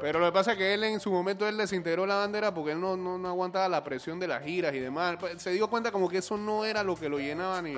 pero 0.00 0.18
lo 0.18 0.26
que 0.26 0.32
pasa 0.32 0.52
es 0.52 0.58
que 0.58 0.74
él 0.74 0.84
en 0.84 1.00
su 1.00 1.10
momento 1.10 1.48
él 1.48 1.56
desintegró 1.56 2.04
la 2.06 2.16
bandera 2.16 2.52
porque 2.52 2.72
él 2.72 2.80
no, 2.80 2.96
no, 2.96 3.16
no 3.18 3.28
aguantaba 3.28 3.68
la 3.68 3.82
presión 3.82 4.20
de 4.20 4.28
las 4.28 4.42
giras 4.42 4.74
y 4.74 4.80
demás. 4.80 5.16
Pues, 5.18 5.40
Se 5.40 5.50
dio 5.50 5.68
cuenta 5.70 5.90
como 5.90 6.08
que 6.08 6.18
eso 6.18 6.36
no 6.36 6.64
era 6.64 6.82
lo 6.82 6.94
que 6.96 7.08
lo 7.08 7.18
llenaba 7.18 7.62
ni, 7.62 7.76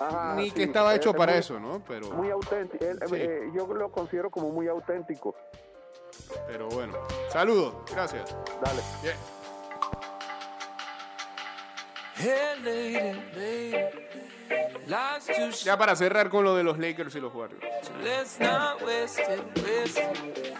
Ajá, 0.00 0.34
ni 0.36 0.46
sí, 0.50 0.54
que 0.54 0.62
estaba 0.64 0.92
es- 0.92 0.98
hecho 1.00 1.10
es 1.10 1.16
para 1.16 1.32
muy- 1.32 1.40
eso, 1.40 1.58
¿no? 1.58 1.82
Pero, 1.86 2.10
Muy 2.10 2.30
auténtico. 2.30 2.84
Él- 2.84 2.98
Sí. 3.08 3.14
eh, 3.16 3.50
yo 3.54 3.66
lo 3.66 3.90
considero 3.90 4.30
como 4.30 4.50
muy 4.50 4.68
auténtico. 4.68 5.34
Pero 6.46 6.68
bueno. 6.68 6.94
Saludos, 7.30 7.74
gracias. 7.90 8.34
Dale. 8.62 8.82
Short, 9.04 9.16
Ya 15.64 15.76
para 15.76 15.96
cerrar 15.96 16.28
con 16.28 16.44
lo 16.44 16.54
de 16.54 16.62
los 16.62 16.78
Lakers 16.78 17.14
y 17.16 17.20
los 17.20 17.34
Warriors. 17.34 17.62
let's 18.02 18.38
not 18.38 18.80
waste 18.82 19.20
it, 19.20 19.42
waste 19.64 19.98
it. 19.98 20.54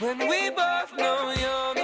When 0.00 0.18
we 0.28 0.50
both 0.50 0.92
know 0.96 1.32
you're 1.32 1.74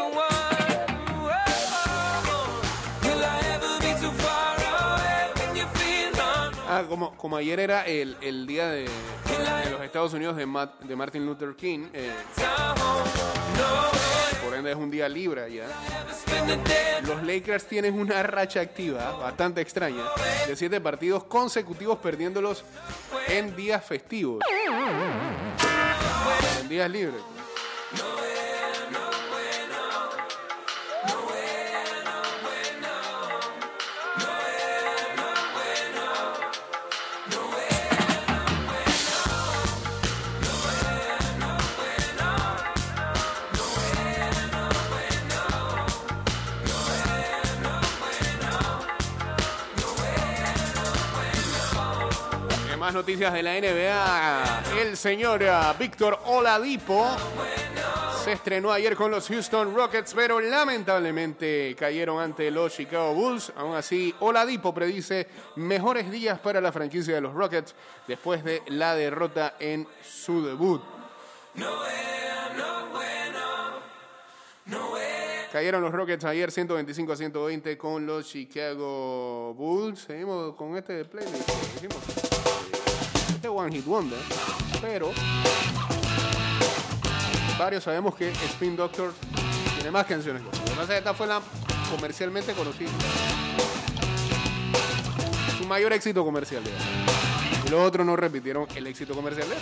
como, 7.19 7.37
ayer 7.37 7.61
era 7.61 7.85
el, 7.87 8.17
el 8.21 8.47
día 8.47 8.69
de, 8.69 8.83
de 9.65 9.71
los 9.71 9.83
Estados 9.83 10.15
Unidos 10.15 10.37
de, 10.37 10.47
Ma- 10.47 10.73
de 10.81 10.97
Martin 10.97 11.27
Luther 11.27 11.55
King, 11.57 11.87
eh, 11.93 12.11
por 14.45 14.55
ende 14.55 14.71
es 14.71 14.77
un 14.77 14.91
día 14.91 15.09
libre 15.09 15.43
allá. 15.45 15.67
Los 17.07 17.23
Lakers 17.23 17.67
tienen 17.67 17.99
una 17.99 18.23
racha 18.23 18.61
activa 18.61 19.13
bastante 19.13 19.61
extraña 19.61 20.03
de 20.47 20.57
siete 20.57 20.81
partidos 20.81 21.25
consecutivos 21.25 21.99
perdiéndolos 21.99 22.65
en 23.27 23.55
días 23.55 23.85
festivos. 23.85 24.41
En 26.61 26.69
días 26.69 26.91
libres. 26.91 27.21
Más 52.89 52.95
noticias 52.95 53.35
de 53.35 53.43
la 53.43 53.53
NBA, 53.53 54.81
el 54.81 54.97
señor 54.97 55.45
ah, 55.45 55.77
Víctor 55.79 56.19
Oladipo 56.25 57.07
se 58.25 58.33
estrenó 58.33 58.73
ayer 58.73 58.97
con 58.97 59.11
los 59.11 59.29
Houston 59.29 59.75
Rockets, 59.75 60.15
pero 60.15 60.41
lamentablemente 60.41 61.77
cayeron 61.79 62.19
ante 62.19 62.51
los 62.51 62.73
Chicago 62.73 63.13
Bulls. 63.13 63.53
Aún 63.57 63.77
así, 63.77 64.15
Oladipo 64.21 64.73
predice 64.73 65.29
mejores 65.57 66.11
días 66.11 66.39
para 66.39 66.63
la 66.63 66.73
franquicia 66.73 67.15
de 67.15 67.21
los 67.21 67.35
Rockets 67.35 67.75
después 68.07 68.43
de 68.43 68.63
la 68.69 68.95
derrota 68.95 69.57
en 69.61 69.87
su 70.03 70.43
debut. 70.47 70.81
Cayeron 75.53 75.83
los 75.83 75.93
Rockets 75.93 76.25
ayer 76.25 76.51
125 76.51 77.13
a 77.13 77.17
120 77.17 77.77
con 77.77 78.07
los 78.07 78.27
Chicago 78.27 79.53
Bulls. 79.53 80.01
Seguimos 80.01 80.55
con 80.55 80.75
este 80.79 81.05
playlist. 81.05 82.78
Este 83.39 83.49
One 83.49 83.71
Hit 83.71 83.85
Wonder. 83.85 84.19
Pero 84.81 85.13
varios 87.57 87.85
sabemos 87.85 88.17
que 88.17 88.31
Spin 88.31 88.75
Doctor 88.75 89.13
tiene 89.77 89.93
más 89.93 90.07
canciones. 90.07 90.43
Que 90.43 90.97
esta 90.97 91.15
fue 91.15 91.29
la 91.29 91.41
comercialmente 91.89 92.53
conocida. 92.55 92.91
Su 95.57 95.69
mayor 95.69 95.93
éxito 95.93 96.25
comercial 96.25 96.65
de. 96.65 96.73
Y 97.65 97.71
los 97.71 97.87
otros 97.87 98.05
no 98.05 98.17
repitieron 98.17 98.67
el 98.75 98.89
éxito 98.89 99.15
comercial 99.15 99.49
de 99.49 99.55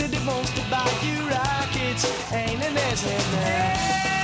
said 0.00 0.14
he 0.14 0.26
wants 0.26 0.50
to 0.52 0.62
buy 0.70 0.90
you 1.02 1.28
rockets. 1.28 2.32
Ain't 2.32 2.62
in 2.64 2.74
his 2.74 4.19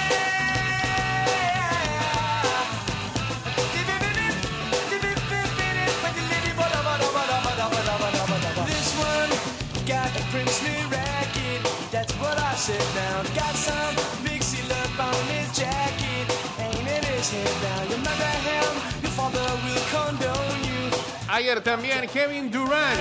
Ayer 21.37 21.61
también 21.61 22.09
Kevin 22.09 22.51
Durant 22.51 22.99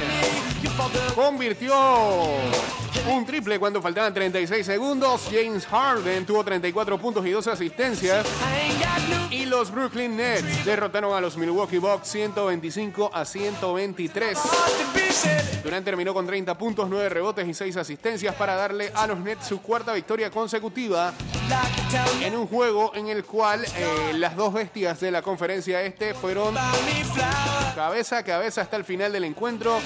convirtió 1.15 1.73
un 3.07 3.25
triple 3.25 3.59
cuando 3.59 3.81
faltaban 3.81 4.13
36 4.13 4.65
segundos. 4.65 5.27
James 5.31 5.65
Harden 5.65 6.25
tuvo 6.25 6.43
34 6.43 6.97
puntos 6.97 7.25
y 7.25 7.31
12 7.31 7.51
asistencias. 7.51 8.25
Y 9.29 9.45
los 9.45 9.71
Brooklyn 9.71 10.15
Nets 10.15 10.65
derrotaron 10.65 11.15
a 11.15 11.21
los 11.21 11.37
Milwaukee 11.37 11.77
Bucks 11.77 12.07
125 12.09 13.11
a 13.13 13.25
123. 13.25 14.37
heart 14.37 14.71
to 14.77 14.93
be 14.93 15.11
said. 15.11 15.63
Durant 15.63 15.83
terminó 15.83 16.13
con 16.13 16.25
30 16.25 16.57
puntos, 16.57 16.87
9 16.89 17.09
rebotes 17.09 17.47
y 17.47 17.53
6 17.53 17.77
asistencias 17.77 18.35
para 18.35 18.55
darle 18.55 18.91
a 18.93 19.07
los 19.07 19.19
Nets 19.19 19.47
su 19.47 19.61
cuarta 19.61 19.93
victoria 19.93 20.29
consecutiva 20.29 21.13
en 22.21 22.35
un 22.35 22.47
juego 22.47 22.91
en 22.95 23.07
el 23.07 23.23
cual 23.23 23.63
eh, 23.63 24.13
las 24.15 24.35
dos 24.35 24.53
bestias 24.53 24.99
de 24.99 25.11
la 25.11 25.21
conferencia 25.21 25.81
este 25.81 26.13
fueron 26.13 26.55
cabeza 27.75 28.19
a 28.19 28.23
cabeza 28.23 28.61
hasta 28.61 28.77
el 28.77 28.83
final 28.83 29.11
del 29.11 29.25
encuentro. 29.25 29.79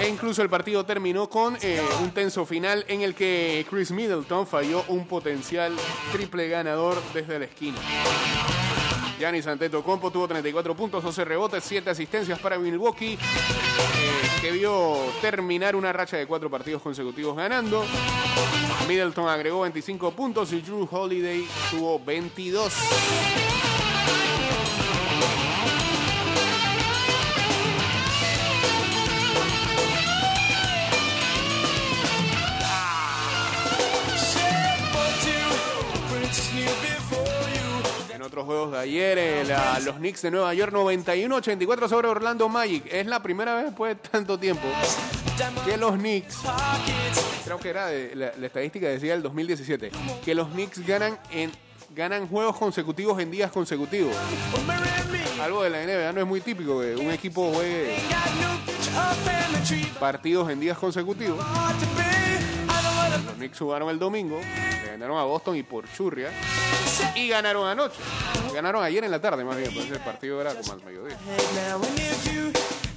E 0.00 0.08
incluso 0.08 0.42
el 0.42 0.48
partido 0.48 0.84
terminó 0.84 1.28
con 1.28 1.56
eh, 1.62 1.80
un 2.02 2.10
tenso 2.10 2.44
final 2.46 2.84
en 2.88 3.02
el 3.02 3.14
que 3.14 3.66
Chris 3.68 3.90
Middleton 3.90 4.46
falló 4.46 4.84
un 4.88 5.06
potencial 5.06 5.74
triple 6.12 6.48
ganador 6.48 7.00
desde 7.12 7.38
la 7.38 7.44
esquina. 7.46 7.78
Giannis 9.18 9.46
Antetokounmpo 9.46 10.10
tuvo 10.10 10.26
34 10.26 10.74
puntos, 10.74 11.04
12 11.04 11.24
rebotes, 11.26 11.62
7 11.64 11.90
asistencias 11.90 12.38
para 12.38 12.58
Milwaukee, 12.58 13.14
eh, 13.14 13.18
que 14.40 14.50
vio 14.50 14.96
terminar 15.20 15.76
una 15.76 15.92
racha 15.92 16.16
de 16.16 16.26
4 16.26 16.50
partidos 16.50 16.80
consecutivos 16.80 17.36
ganando. 17.36 17.84
Middleton 18.88 19.28
agregó 19.28 19.60
25 19.60 20.12
puntos 20.12 20.52
y 20.52 20.62
Drew 20.62 20.88
Holiday 20.90 21.46
tuvo 21.70 22.00
22. 22.02 22.72
Otros 38.30 38.46
juegos 38.46 38.70
de 38.70 38.78
ayer, 38.78 39.18
eh, 39.18 39.44
los 39.84 39.96
Knicks 39.96 40.22
de 40.22 40.30
Nueva 40.30 40.54
York 40.54 40.72
91-84 40.72 41.88
sobre 41.88 42.06
Orlando 42.06 42.48
Magic. 42.48 42.84
Es 42.92 43.04
la 43.06 43.20
primera 43.20 43.56
vez 43.56 43.64
después 43.64 43.96
de 44.00 44.08
tanto 44.08 44.38
tiempo 44.38 44.62
que 45.64 45.76
los 45.76 45.92
Knicks, 45.96 46.36
creo 47.44 47.58
que 47.58 47.70
era 47.70 47.86
de- 47.86 48.14
la, 48.14 48.32
la 48.38 48.46
estadística 48.46 48.86
decía 48.86 49.14
el 49.14 49.22
2017, 49.22 49.90
que 50.24 50.34
los 50.36 50.46
Knicks 50.50 50.86
ganan 50.86 51.18
en 51.32 51.50
ganan 51.92 52.28
juegos 52.28 52.56
consecutivos 52.56 53.20
en 53.20 53.32
días 53.32 53.50
consecutivos. 53.50 54.14
Algo 55.42 55.64
de 55.64 55.70
la 55.70 55.82
NBA 55.84 56.12
no 56.12 56.20
es 56.20 56.26
muy 56.28 56.40
típico 56.40 56.80
que 56.80 56.94
un 56.94 57.10
equipo 57.10 57.52
juegue 57.52 57.96
partidos 59.98 60.48
en 60.50 60.60
días 60.60 60.78
consecutivos. 60.78 61.44
Knicks 63.40 63.58
jugaron 63.58 63.88
el 63.88 63.98
domingo, 63.98 64.38
le 64.82 64.90
ganaron 64.90 65.18
a 65.18 65.24
Boston 65.24 65.56
y 65.56 65.62
por 65.62 65.90
churria. 65.92 66.30
Y 67.14 67.28
ganaron 67.28 67.66
anoche. 67.66 68.00
Ganaron 68.52 68.84
ayer 68.84 69.02
en 69.02 69.10
la 69.10 69.20
tarde, 69.20 69.44
más 69.44 69.56
bien, 69.56 69.72
pues 69.74 69.90
el 69.90 69.98
partido 70.00 70.40
era 70.40 70.54
como 70.54 70.72
al 70.72 70.82
mediodía. 70.84 71.16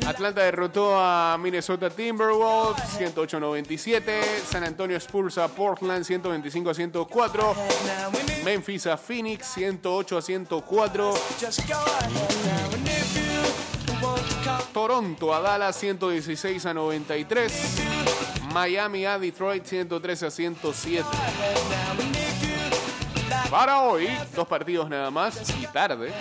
Atlanta 0.06 0.42
derrotó 0.42 1.00
a 1.00 1.38
Minnesota 1.38 1.90
Timberwolves 1.90 2.84
108-97. 3.00 4.22
San 4.46 4.66
Antonio 4.66 4.98
Spurs 4.98 5.38
a 5.38 5.48
Portland 5.48 6.04
125-104. 6.04 7.56
now 7.86 8.08
and 8.08 8.30
if 8.30 8.44
Memphis 8.44 8.86
a 8.88 8.98
Phoenix 8.98 9.56
108 9.56 10.12
a 10.12 10.20
104. 10.20 11.18
just 11.40 11.66
go 11.70 11.76
ahead 11.76 12.12
now 12.12 12.76
and 12.76 12.86
if 12.86 13.16
you 13.16 14.06
want 14.06 14.28
to 14.28 14.36
come 14.44 14.74
Toronto 14.74 15.34
a 15.34 15.42
Dallas 15.42 15.82
116 15.82 16.66
a 16.66 16.74
93. 16.74 18.33
Miami 18.54 19.06
a 19.06 19.18
Detroit 19.18 19.66
113 19.66 20.28
a 20.28 20.32
107. 20.32 21.04
now 21.04 21.92
and 21.92 22.16
if 22.16 22.44
you 22.44 22.54
like 23.30 23.50
Para 23.50 23.80
hoy, 23.82 24.08
dos 24.36 24.48
partidos 24.48 24.88
nada 24.90 25.10
más 25.10 25.42
y 25.60 25.66
tarde. 25.68 26.14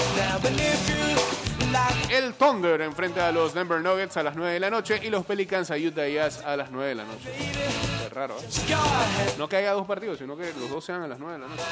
El 2.11 2.33
Thunder 2.35 2.81
enfrenta 2.81 3.29
a 3.29 3.33
los 3.33 3.53
Denver 3.55 3.81
Nuggets 3.81 4.17
a 4.17 4.23
las 4.23 4.35
9 4.37 4.55
de 4.55 4.61
la 4.61 4.71
noche 4.71 4.99
y 5.03 5.11
los 5.11 5.25
Pelicans 5.27 5.71
a 5.71 5.77
Utah 5.77 6.09
Jazz 6.09 6.43
a 6.45 6.57
las 6.57 6.71
9 6.71 6.89
de 6.89 6.95
la 6.95 7.05
noche. 7.05 7.31
Es 8.07 8.13
raro, 8.13 8.37
¿eh? 8.39 9.35
No 9.39 9.49
que 9.49 9.57
haya 9.57 9.73
dos 9.73 9.87
partidos, 9.87 10.19
sino 10.19 10.37
que 10.37 10.53
los 10.59 10.71
dos 10.71 10.85
sean 10.85 11.03
a 11.03 11.09
las 11.09 11.19
9 11.19 11.35
de 11.35 11.39
la 11.39 11.49
noche. 11.49 11.63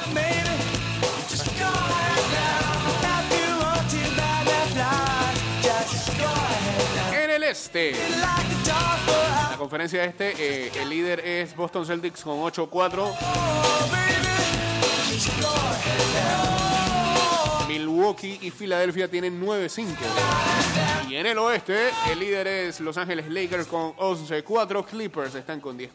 Este, 7.51 7.93
la 9.51 9.57
conferencia 9.59 10.05
este, 10.05 10.35
eh, 10.39 10.73
el 10.81 10.89
líder 10.89 11.21
es 11.21 11.57
Boston 11.57 11.85
Celtics 11.85 12.23
con 12.23 12.39
8-4. 12.39 12.69
oh 12.71 13.89
baby 13.91 15.13
just 15.13 15.41
go 15.41 15.49
ahead 15.49 16.71
Milwaukee 17.67 18.39
y 18.41 18.51
Filadelfia 18.51 19.09
tienen 19.09 19.41
9-5. 19.45 19.87
Y 21.09 21.17
en 21.17 21.27
el 21.27 21.39
oeste, 21.39 21.91
el 22.11 22.21
líder 22.21 22.47
es 22.47 22.81
Los 22.81 22.97
Ángeles 22.97 23.29
Lakers 23.29 23.67
con 23.67 23.95
11-4. 23.97 24.85
Clippers 24.85 25.35
están 25.35 25.61
con 25.61 25.79
10-4. 25.79 25.89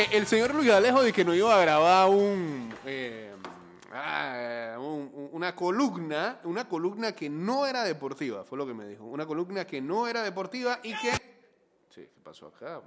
Eh, 0.00 0.08
el 0.12 0.26
señor 0.26 0.54
Luis 0.54 0.70
Alejo 0.70 1.02
de 1.02 1.12
que 1.12 1.24
no 1.26 1.34
iba 1.34 1.54
a 1.54 1.60
grabar 1.60 2.08
un, 2.08 2.72
eh, 2.86 3.34
ah, 3.92 4.76
un- 4.78 5.10
un- 5.14 5.28
una 5.32 5.54
columna, 5.54 6.38
una 6.44 6.66
columna 6.66 7.12
que 7.12 7.28
no 7.28 7.66
era 7.66 7.84
deportiva, 7.84 8.44
fue 8.44 8.56
lo 8.56 8.66
que 8.66 8.72
me 8.72 8.86
dijo. 8.86 9.04
Una 9.04 9.26
columna 9.26 9.66
que 9.66 9.82
no 9.82 10.08
era 10.08 10.22
deportiva 10.22 10.80
y 10.82 10.94
que... 10.94 11.12
Sí, 11.94 12.08
¿qué 12.14 12.20
pasó 12.24 12.46
acá? 12.46 12.80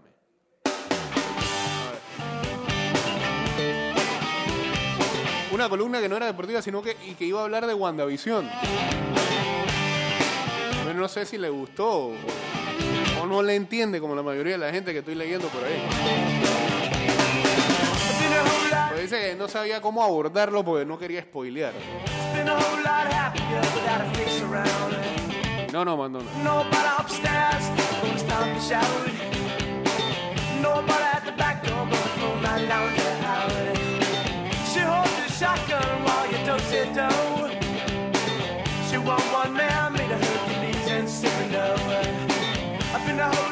Una 5.51 5.69
columna 5.69 6.01
que 6.01 6.09
no 6.09 6.17
era 6.17 6.25
deportiva, 6.25 6.61
sino 6.63 6.81
que, 6.81 6.97
y 7.05 7.13
que 7.13 7.25
iba 7.25 7.41
a 7.41 7.43
hablar 7.43 7.67
de 7.67 7.75
WandaVision. 7.75 8.49
No 10.95 11.07
sé 11.07 11.25
si 11.25 11.37
le 11.37 11.49
gustó 11.49 12.11
o 13.21 13.25
no 13.27 13.43
le 13.43 13.55
entiende 13.55 13.99
como 13.99 14.15
la 14.15 14.23
mayoría 14.23 14.53
de 14.53 14.57
la 14.59 14.71
gente 14.71 14.93
que 14.93 14.99
estoy 14.99 15.15
leyendo 15.15 15.47
por 15.49 15.63
ahí. 15.63 16.62
Dice 19.13 19.29
que 19.29 19.35
no 19.35 19.47
sabía 19.47 19.81
cómo 19.81 20.03
abordarlo 20.03 20.63
porque 20.63 20.85
no 20.85 20.97
quería 20.97 21.21
spoilear. 21.21 21.73
No, 25.71 25.83
no, 25.85 25.97
mandó 25.97 26.19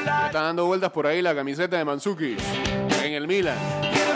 lot. 0.06 0.26
Está 0.28 0.42
dando 0.44 0.66
vueltas 0.66 0.92
por 0.92 1.08
ahí 1.08 1.22
la 1.22 1.36
camiseta 1.36 1.78
de 1.78 1.86
Manzuki 1.86 2.38
en 3.04 3.14
el 3.14 3.28
Milan. 3.28 3.58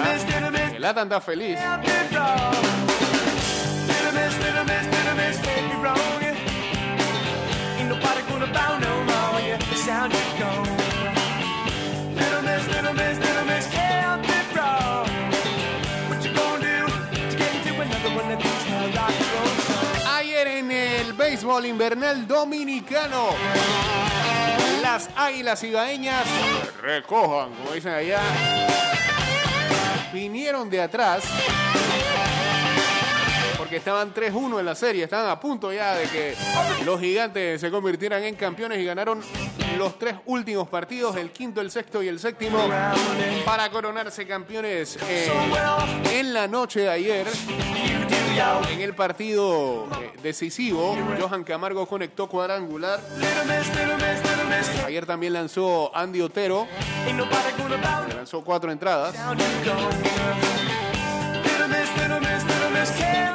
Miss, 0.05 0.64
El 0.75 0.83
Atan 0.83 1.03
está 1.07 1.21
feliz. 1.21 1.57
Ayer 20.13 20.47
en 20.47 20.71
el 20.71 21.13
béisbol 21.13 21.65
invernal 21.67 22.27
dominicano, 22.27 23.29
las 24.81 25.09
águilas 25.15 25.63
ibaeñas 25.63 26.25
recojan, 26.81 27.53
como 27.53 27.71
dicen 27.71 27.93
allá, 27.93 28.19
vinieron 30.15 30.69
de 30.69 30.81
atrás 30.81 31.25
porque 33.57 33.75
estaban 33.75 34.13
3-1 34.13 34.59
en 34.59 34.65
la 34.65 34.75
serie, 34.75 35.03
estaban 35.03 35.29
a 35.29 35.39
punto 35.39 35.73
ya 35.73 35.93
de 35.95 36.07
que 36.07 36.35
los 36.85 36.99
gigantes 37.01 37.59
se 37.59 37.69
convirtieran 37.69 38.23
en 38.23 38.35
campeones 38.35 38.79
y 38.79 38.85
ganaron 38.85 39.21
los 39.77 39.99
tres 39.99 40.15
últimos 40.25 40.69
partidos, 40.69 41.17
el 41.17 41.31
quinto, 41.31 41.59
el 41.59 41.69
sexto 41.69 42.01
y 42.01 42.07
el 42.07 42.17
séptimo, 42.19 42.59
para 43.43 43.69
coronarse 43.69 44.25
campeones 44.25 44.97
eh, 45.09 45.29
en 46.13 46.33
la 46.33 46.47
noche 46.47 46.81
de 46.81 46.89
ayer. 46.89 47.27
En 48.69 48.81
el 48.81 48.93
partido 48.95 49.87
eh, 50.01 50.13
decisivo, 50.23 50.95
Johan 51.19 51.43
Camargo 51.43 51.85
conectó 51.87 52.29
cuadrangular. 52.29 53.01
Ayer 54.85 55.05
también 55.05 55.33
lanzó 55.33 55.95
Andy 55.95 56.21
Otero, 56.21 56.67
lanzó 58.15 58.43
cuatro 58.43 58.71
entradas. 58.71 59.15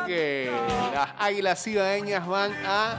Que 0.06 0.50
las 0.94 1.10
águilas 1.18 1.62
cibaeñas 1.62 2.26
van 2.26 2.52
a 2.64 2.98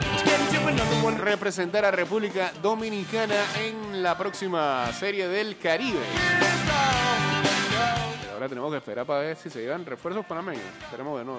representar 1.17 1.85
a 1.85 1.91
República 1.91 2.51
Dominicana 2.61 3.35
en 3.59 4.03
la 4.03 4.17
próxima 4.17 4.91
serie 4.93 5.27
del 5.27 5.57
Caribe. 5.57 5.99
Ahora 8.33 8.49
tenemos 8.49 8.71
que 8.71 8.77
esperar 8.77 9.05
para 9.05 9.19
ver 9.21 9.37
si 9.37 9.49
se 9.49 9.61
llevan 9.61 9.85
refuerzos 9.85 10.25
panameños. 10.25 10.63
Esperemos 10.83 11.19
que. 11.19 11.25
¿no? 11.25 11.37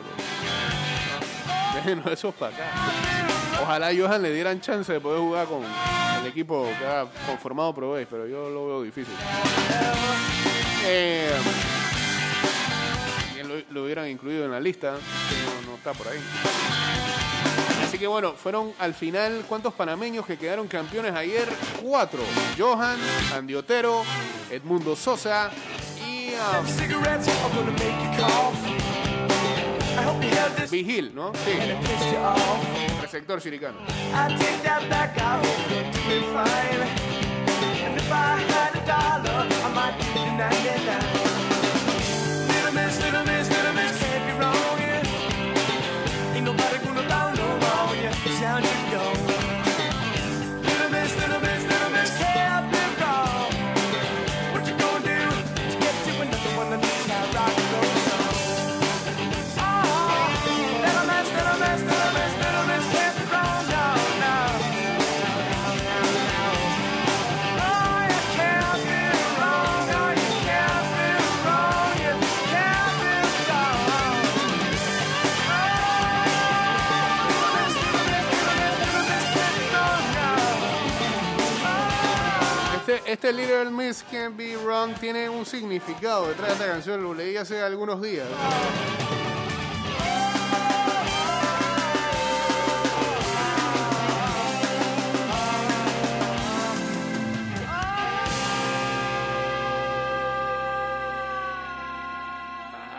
Déjenos 1.75 2.07
esos 2.07 2.35
para 2.35 2.55
acá. 2.55 3.22
Ojalá 3.63 3.91
Johan 3.97 4.23
le 4.23 4.33
dieran 4.33 4.61
chance 4.61 4.93
de 4.93 5.01
poder 5.01 5.21
jugar 5.21 5.47
con 5.47 5.63
el 5.63 6.27
equipo 6.27 6.69
que 6.79 6.85
ha 6.85 7.07
conformado 7.27 7.73
Pro 7.73 7.93
Base, 7.93 8.07
pero 8.11 8.27
yo 8.27 8.51
lo 8.51 8.67
veo 8.67 8.83
difícil. 8.83 9.15
Eh, 10.85 11.31
lo, 13.71 13.85
hubieran 13.85 14.09
incluido 14.09 14.45
en 14.45 14.51
la 14.51 14.59
lista, 14.59 14.97
pero 15.29 15.71
no 15.71 15.77
está 15.77 15.93
por 15.93 16.09
ahí. 16.09 16.19
Así 17.85 17.99
que 17.99 18.07
bueno, 18.09 18.33
fueron 18.33 18.73
al 18.81 18.95
final, 18.95 19.45
¿cuántos 19.49 19.75
panameños 19.75 20.27
que 20.27 20.37
quedaron 20.37 20.67
campeones 20.67 21.15
ayer? 21.15 21.49
Cuatro. 21.81 22.21
Johan, 22.59 22.99
Andy 23.35 23.55
Otero, 23.55 24.03
Edmundo 24.51 24.97
Sosa 24.97 25.51
y 26.05 26.31
um, 26.31 26.67
Vigil, 30.71 31.15
¿no? 31.15 31.33
Sí, 31.35 31.53
receptor 33.01 33.41
99. 33.41 33.73
Little 42.49 42.73
miss, 42.73 43.01
little 43.05 43.25
miss, 43.25 43.49
little 43.49 43.73
miss, 43.73 44.12
este 83.13 83.33
Little 83.33 83.71
Miss 83.71 84.03
Can 84.11 84.37
Be 84.37 84.57
Wrong 84.57 84.95
tiene 84.99 85.29
un 85.29 85.45
significado 85.45 86.29
detrás 86.29 86.49
de 86.49 86.53
esta 86.55 86.67
canción, 86.67 87.03
lo 87.03 87.13
leí 87.13 87.37
hace 87.37 87.61
algunos 87.61 88.01
días. 88.01 88.27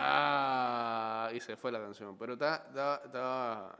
Ah, 0.05 1.29
y 1.33 1.39
se 1.39 1.55
fue 1.55 1.71
la 1.71 1.79
canción, 1.79 2.17
pero 2.17 2.33
estaba- 2.33 3.75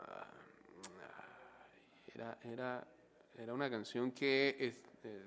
era, 2.14 2.38
era, 2.44 2.84
era 3.38 3.54
una 3.54 3.70
canción 3.70 4.12
que 4.12 4.56
este, 4.60 5.24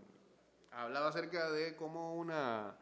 hablaba 0.77 1.09
acerca 1.09 1.51
de 1.51 1.75
cómo 1.77 2.15
una 2.17 2.75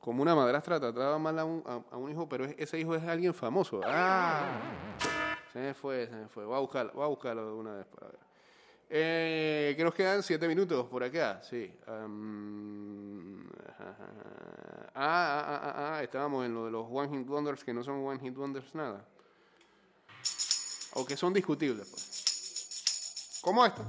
como 0.00 0.20
una 0.22 0.34
madrastra 0.34 0.78
trataba 0.78 1.18
mal 1.18 1.38
a 1.38 1.44
un, 1.46 1.62
a- 1.66 1.82
a 1.94 1.96
un 1.96 2.10
hijo, 2.10 2.28
pero 2.28 2.44
es- 2.44 2.54
ese 2.58 2.78
hijo 2.78 2.94
es 2.94 3.02
alguien 3.04 3.32
famoso. 3.32 3.80
Ah, 3.84 4.60
se 5.52 5.58
me 5.60 5.72
fue, 5.74 6.06
se 6.06 6.14
me 6.14 6.28
fue. 6.28 6.44
Voy 6.44 6.56
a 6.56 6.60
buscarlo, 6.60 6.92
voy 6.92 7.04
a 7.04 7.08
buscarlo 7.08 7.46
de 7.46 7.52
una 7.52 7.74
vez 7.76 7.86
para 7.86 8.08
ver. 8.08 8.18
Eh, 8.90 9.72
que 9.76 9.82
nos 9.82 9.94
quedan 9.94 10.22
siete 10.22 10.46
minutos 10.46 10.86
por 10.88 11.02
acá, 11.02 11.40
sí. 11.42 11.74
Ah, 11.86 12.06
ah, 14.94 14.94
ah, 14.94 15.60
ah, 15.62 15.94
ah, 15.96 16.02
estábamos 16.02 16.44
en 16.44 16.52
lo 16.54 16.66
de 16.66 16.70
los 16.70 16.86
One 16.90 17.08
Hit 17.18 17.26
Wonders 17.28 17.64
que 17.64 17.72
no 17.72 17.82
son 17.82 18.04
One 18.06 18.20
Hit 18.20 18.36
Wonders 18.36 18.74
nada. 18.74 19.06
O 20.92 21.06
que 21.06 21.16
son 21.16 21.32
discutibles, 21.32 21.88
pues. 21.88 23.40
Como 23.42 23.64
esto. 23.64 23.82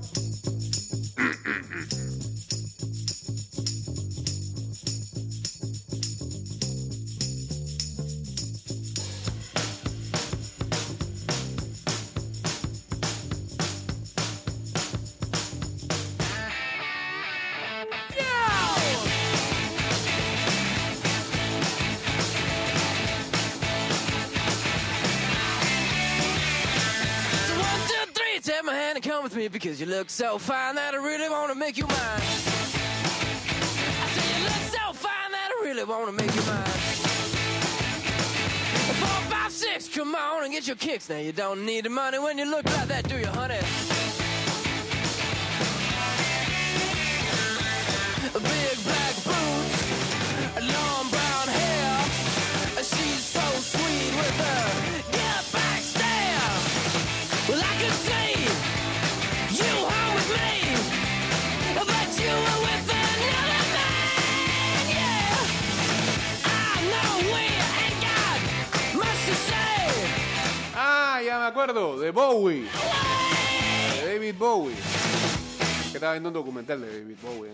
Me 29.45 29.49
because 29.49 29.79
you 29.79 29.85
look 29.85 30.09
so 30.09 30.39
fine 30.39 30.75
that 30.75 30.93
I 30.93 30.97
really 30.97 31.29
want 31.29 31.49
to 31.51 31.57
make 31.57 31.77
you 31.77 31.85
mine. 31.85 31.95
I 31.97 32.19
say 34.13 34.37
you 34.37 34.43
look 34.43 34.63
so 34.73 34.93
fine 34.93 35.31
that 35.31 35.49
I 35.51 35.53
really 35.63 35.83
want 35.83 36.07
to 36.07 36.11
make 36.11 36.35
you 36.35 36.41
mine. 36.41 36.63
Four, 39.01 39.21
five, 39.29 39.51
six, 39.51 39.87
come 39.87 40.15
on 40.15 40.43
and 40.45 40.53
get 40.53 40.65
your 40.67 40.75
kicks. 40.75 41.09
Now 41.09 41.17
you 41.17 41.31
don't 41.31 41.65
need 41.65 41.85
the 41.85 41.89
money 41.89 42.17
when 42.17 42.37
you 42.37 42.45
look 42.49 42.65
like 42.65 42.87
that, 42.87 43.07
do 43.07 43.17
you, 43.19 43.27
honey? 43.27 43.59
Acuerdo, 71.65 71.99
de 71.99 72.11
Bowie. 72.11 72.67
De 74.01 74.13
David 74.13 74.35
Bowie. 74.37 74.75
Que 75.91 75.97
estaba 75.97 76.13
viendo 76.13 76.29
un 76.29 76.33
documental 76.33 76.79
de 76.81 76.99
David 77.01 77.15
Bowie. 77.23 77.51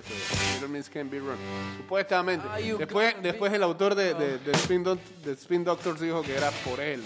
Little 0.53 0.67
Miss 0.67 0.89
Can 0.89 1.09
Be 1.09 1.19
Wrong. 1.21 1.37
Supuestamente. 1.77 2.45
Después, 2.77 3.15
después 3.21 3.53
el 3.53 3.63
autor 3.63 3.95
de, 3.95 4.13
de, 4.13 4.37
de 4.39 4.51
Spin 4.53 4.83
Doc- 4.83 4.99
de 5.23 5.31
Spin 5.33 5.63
Doctors 5.63 6.01
dijo 6.01 6.21
que 6.23 6.35
era 6.35 6.51
por 6.51 6.79
él. 6.81 7.01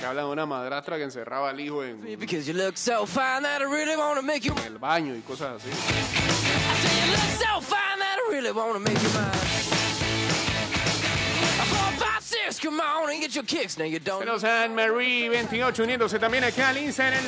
Que 0.00 0.06
hablan 0.06 0.26
de 0.26 0.32
una 0.32 0.46
madrastra 0.46 0.96
que 0.96 1.04
encerraba 1.04 1.50
al 1.50 1.60
hijo 1.60 1.84
en, 1.84 2.04
en 2.06 2.18
Because 2.18 2.44
you 2.46 2.54
look 2.54 2.76
so 2.76 3.06
fine 3.06 3.42
that 3.42 3.60
I 3.60 3.64
really 3.64 3.96
want 3.96 4.16
to 4.16 4.22
make 4.22 4.40
you. 4.44 4.54
el 4.66 4.78
baño 4.78 5.14
y 5.14 5.20
cosas 5.20 5.62
así. 5.62 5.70
Pero 14.20 14.38
San 14.38 14.74
Marie 14.74 15.28
28 15.28 15.82
uniéndose 15.82 16.18
también 16.18 16.44
acá 16.44 16.68
al 16.68 16.78
Instagram. 16.78 17.22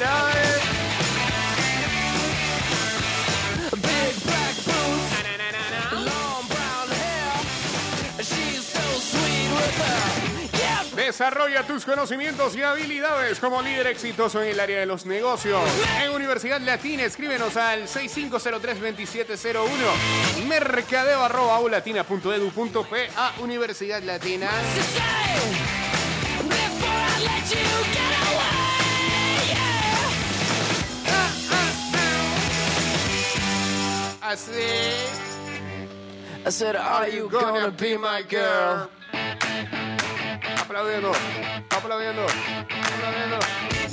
Desarrolla 11.05 11.67
tus 11.67 11.85
conocimientos 11.85 12.57
y 12.57 12.62
habilidades 12.62 13.38
como 13.38 13.61
líder 13.61 13.88
exitoso 13.88 14.43
en 14.43 14.49
el 14.49 14.59
área 14.59 14.81
de 14.81 14.87
los 14.87 15.05
negocios. 15.05 15.61
En 16.03 16.11
Universidad 16.12 16.62
Latina, 16.62 17.03
escríbenos 17.03 17.59
al 17.59 17.87
6503-2701. 17.88 20.47
Mercadeo 20.49 21.23
arroba 21.23 21.57
aulatina.edu.pa 21.57 23.35
Universidad 23.38 24.03
Latina. 24.03 24.49
Así. 34.23 34.53
I 36.47 36.51
said, 36.51 36.77
Are 36.77 37.09
you 37.11 37.29
gonna 37.29 37.71
be 37.71 37.99
my 37.99 38.23
girl? 38.23 38.88
Aplaudiendo, 40.74 41.12
aplaudiendo, 41.70 42.22
aplaudiendo. 42.26 43.84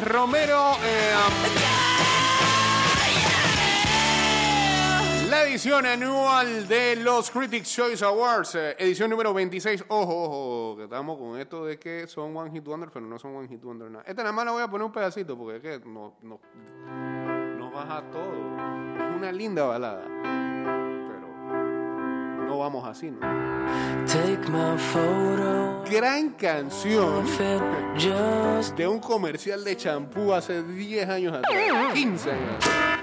Romero. 0.00 0.72
eh, 0.84 1.14
La 5.30 5.42
edición 5.44 5.86
anual 5.86 6.68
de 6.68 6.96
los 6.96 7.30
Critics 7.30 7.68
Choice 7.74 8.04
Awards, 8.04 8.54
eh, 8.54 8.76
edición 8.78 9.10
número 9.10 9.32
26. 9.34 9.84
Ojo, 9.88 10.22
ojo, 10.24 10.76
que 10.76 10.84
estamos 10.84 11.18
con 11.18 11.38
esto 11.40 11.64
de 11.64 11.78
que 11.78 12.06
son 12.06 12.36
One 12.36 12.50
Hit 12.52 12.64
Wonder, 12.64 12.90
pero 12.92 13.04
no 13.06 13.18
son 13.18 13.34
One 13.36 13.48
Hit 13.48 13.62
Wonder 13.62 13.90
nada. 13.90 14.04
Esta 14.06 14.22
nada 14.22 14.32
más 14.32 14.44
la 14.44 14.52
voy 14.52 14.62
a 14.62 14.68
poner 14.68 14.84
un 14.86 14.92
pedacito 14.92 15.36
porque 15.36 15.56
es 15.56 15.62
que 15.62 15.88
no, 15.88 16.14
no, 16.22 16.40
no 17.58 17.70
baja 17.70 18.02
todo. 18.12 18.32
Es 18.32 19.16
una 19.16 19.32
linda 19.32 19.64
balada, 19.64 20.04
vamos 22.64 22.86
así, 22.88 23.10
¿no? 23.10 23.20
Take 24.06 24.48
my 24.50 24.78
photo, 24.78 25.84
Gran 25.90 26.30
canción 26.30 27.26
just 27.94 28.74
de 28.74 28.88
un 28.88 29.00
comercial 29.00 29.62
de 29.62 29.76
champú 29.76 30.32
hace 30.32 30.62
10 30.62 31.08
años 31.10 31.34
atrás, 31.34 31.92
15 31.92 32.30
años 32.30 32.56
atrás. 32.56 33.00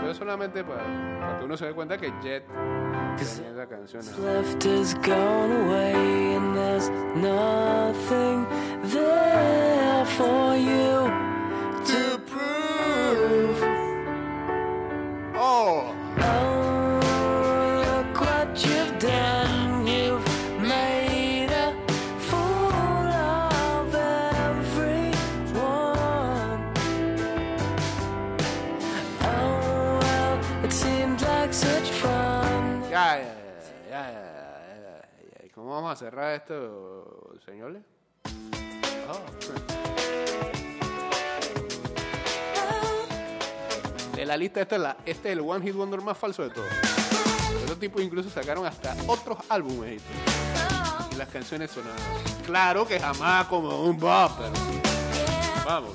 Pero 0.00 0.14
solamente 0.14 0.64
para, 0.64 0.82
para 1.20 1.38
que 1.38 1.44
uno 1.44 1.56
se 1.56 1.66
dé 1.66 1.74
cuenta 1.74 1.96
que 1.96 2.12
Jet 2.20 2.44
Esa 3.20 3.66
canción 3.68 4.02
vamos 35.88 36.02
a 36.02 36.04
cerrar 36.04 36.34
esto, 36.34 37.30
señores? 37.46 37.82
Oh, 39.08 39.20
De 44.14 44.26
la 44.26 44.36
lista, 44.36 44.60
esta 44.60 44.76
es 44.76 44.82
la, 44.82 44.96
este 45.06 45.28
es 45.30 45.38
el 45.38 45.40
One 45.40 45.64
Hit 45.64 45.74
Wonder 45.74 46.02
más 46.02 46.18
falso 46.18 46.42
de 46.42 46.50
todos. 46.50 46.68
Esos 47.64 47.78
tipos 47.80 48.02
incluso 48.02 48.28
sacaron 48.28 48.66
hasta 48.66 48.94
otros 49.06 49.38
álbumes. 49.48 50.02
Y 51.10 51.14
las 51.14 51.28
canciones 51.28 51.70
sonaban. 51.70 51.96
Claro 52.44 52.86
que 52.86 53.00
jamás 53.00 53.46
como 53.46 53.84
un 53.84 53.98
bopper. 53.98 54.50
Vamos. 55.64 55.94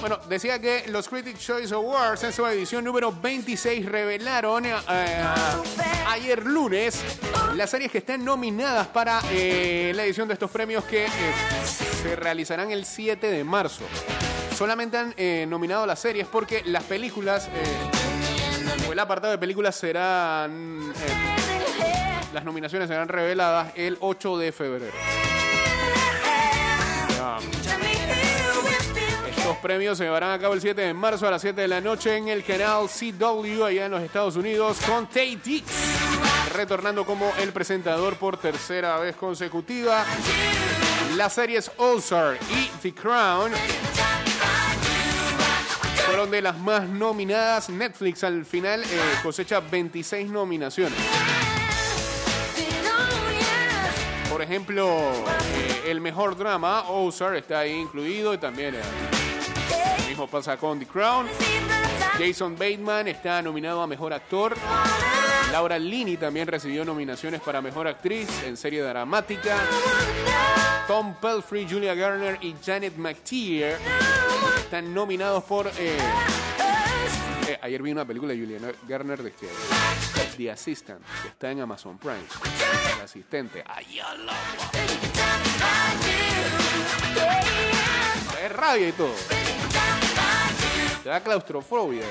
Bueno, 0.00 0.18
decía 0.28 0.58
que 0.58 0.84
los 0.88 1.08
Critics 1.08 1.38
Choice 1.38 1.74
Awards 1.74 2.24
en 2.24 2.32
su 2.32 2.44
edición 2.46 2.84
número 2.84 3.12
26 3.12 3.84
revelaron 3.84 4.64
eh, 4.64 4.74
ayer 6.10 6.44
lunes 6.44 7.04
las 7.54 7.70
series 7.70 7.90
que 7.90 7.98
están 7.98 8.24
nominadas 8.24 8.88
para 8.88 9.20
eh, 9.30 9.92
la 9.94 10.04
edición 10.04 10.26
de 10.26 10.34
estos 10.34 10.50
premios 10.50 10.84
que 10.84 11.06
eh, 11.06 11.10
se 12.02 12.16
realizarán 12.16 12.70
el 12.70 12.84
7 12.84 13.30
de 13.30 13.44
marzo. 13.44 13.84
Solamente 14.56 14.98
han 14.98 15.14
eh, 15.16 15.46
nominado 15.48 15.86
las 15.86 16.00
series 16.00 16.26
porque 16.26 16.62
las 16.66 16.82
películas, 16.84 17.48
o 18.88 18.92
el 18.92 18.98
apartado 18.98 19.30
de 19.32 19.38
películas 19.38 19.76
serán, 19.76 20.92
las 22.32 22.44
nominaciones 22.44 22.88
serán 22.88 23.08
reveladas 23.08 23.72
el 23.76 23.96
8 24.00 24.38
de 24.38 24.52
febrero. 24.52 24.96
Estos 29.36 29.56
premios 29.58 29.98
se 29.98 30.04
llevarán 30.04 30.32
a 30.32 30.38
cabo 30.38 30.54
el 30.54 30.60
7 30.60 30.80
de 30.80 30.94
marzo 30.94 31.26
a 31.26 31.30
las 31.30 31.40
7 31.40 31.60
de 31.60 31.68
la 31.68 31.80
noche 31.80 32.16
en 32.16 32.28
el 32.28 32.44
canal 32.44 32.86
CW 32.88 33.64
allá 33.64 33.86
en 33.86 33.90
los 33.92 34.02
Estados 34.02 34.36
Unidos 34.36 34.78
con 34.86 35.08
Tay 35.08 35.36
Dix 35.36 35.99
retornando 36.60 37.06
como 37.06 37.32
el 37.38 37.54
presentador 37.54 38.16
por 38.16 38.36
tercera 38.36 38.98
vez 38.98 39.16
consecutiva. 39.16 40.04
Las 41.16 41.32
series 41.32 41.70
All-Star 41.78 42.36
y 42.50 42.66
The 42.82 42.92
Crown 42.92 43.50
fueron 46.04 46.30
de 46.30 46.42
las 46.42 46.58
más 46.58 46.86
nominadas. 46.86 47.70
Netflix 47.70 48.24
al 48.24 48.44
final 48.44 48.84
eh, 48.84 48.86
cosecha 49.22 49.60
26 49.60 50.30
nominaciones. 50.30 50.98
Por 54.30 54.42
ejemplo, 54.42 55.12
eh, 55.56 55.84
el 55.86 56.02
mejor 56.02 56.36
drama, 56.36 56.90
Ozark, 56.90 57.36
está 57.36 57.60
ahí 57.60 57.72
incluido 57.72 58.34
y 58.34 58.38
también 58.38 58.74
eh, 58.74 58.82
mismo 60.06 60.26
pasa 60.26 60.58
con 60.58 60.78
The 60.78 60.84
Crown. 60.84 61.26
Jason 62.18 62.54
Bateman 62.54 63.08
está 63.08 63.40
nominado 63.40 63.80
a 63.80 63.86
Mejor 63.86 64.12
Actor. 64.12 64.54
Laura 65.52 65.78
Linney 65.78 66.16
también 66.16 66.46
recibió 66.46 66.84
nominaciones 66.84 67.40
para 67.40 67.60
Mejor 67.60 67.88
Actriz 67.88 68.28
en 68.44 68.56
serie 68.56 68.82
dramática. 68.82 69.56
Tom 70.86 71.14
Pelfrey, 71.20 71.66
Julia 71.68 71.94
Garner 71.94 72.38
y 72.40 72.54
Janet 72.64 72.96
McTeer 72.96 73.78
están 74.58 74.92
nominados 74.94 75.42
por... 75.44 75.66
eh, 75.78 75.98
eh, 77.48 77.58
ayer 77.62 77.82
vi 77.82 77.90
una 77.90 78.04
película 78.04 78.32
de 78.32 78.38
Julia 78.38 78.58
Garner 78.86 79.22
de 79.22 79.32
que 79.32 79.48
The 80.36 80.50
Assistant, 80.52 81.00
que 81.22 81.28
está 81.28 81.50
en 81.50 81.60
Amazon 81.60 81.98
Prime. 81.98 82.22
El 82.96 83.00
asistente. 83.02 83.64
¡Ay, 83.66 84.00
Es 88.44 88.52
rabia 88.52 88.88
y 88.88 88.92
todo. 88.92 89.14
Te 91.02 91.08
da 91.08 91.20
claustrofobia. 91.20 92.04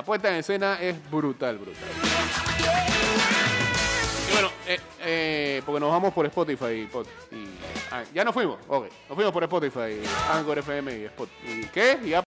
La 0.00 0.06
puesta 0.06 0.30
en 0.30 0.36
escena 0.36 0.80
es 0.80 0.96
brutal, 1.10 1.58
brutal. 1.58 1.84
Y 4.26 4.32
bueno, 4.32 4.48
eh, 4.66 4.80
eh, 5.02 5.62
porque 5.66 5.78
nos 5.78 5.90
vamos 5.90 6.14
por 6.14 6.24
Spotify 6.24 6.88
y, 6.88 6.88
ah, 7.90 8.02
ya 8.14 8.24
nos 8.24 8.32
fuimos, 8.32 8.58
ok. 8.66 8.86
Nos 9.10 9.14
fuimos 9.14 9.30
por 9.30 9.42
Spotify, 9.42 10.00
Anchor 10.32 10.56
FM 10.60 11.00
y 11.00 11.04
Spot. 11.04 11.28
¿Y 11.46 11.66
qué? 11.66 11.98
Y 12.02 12.14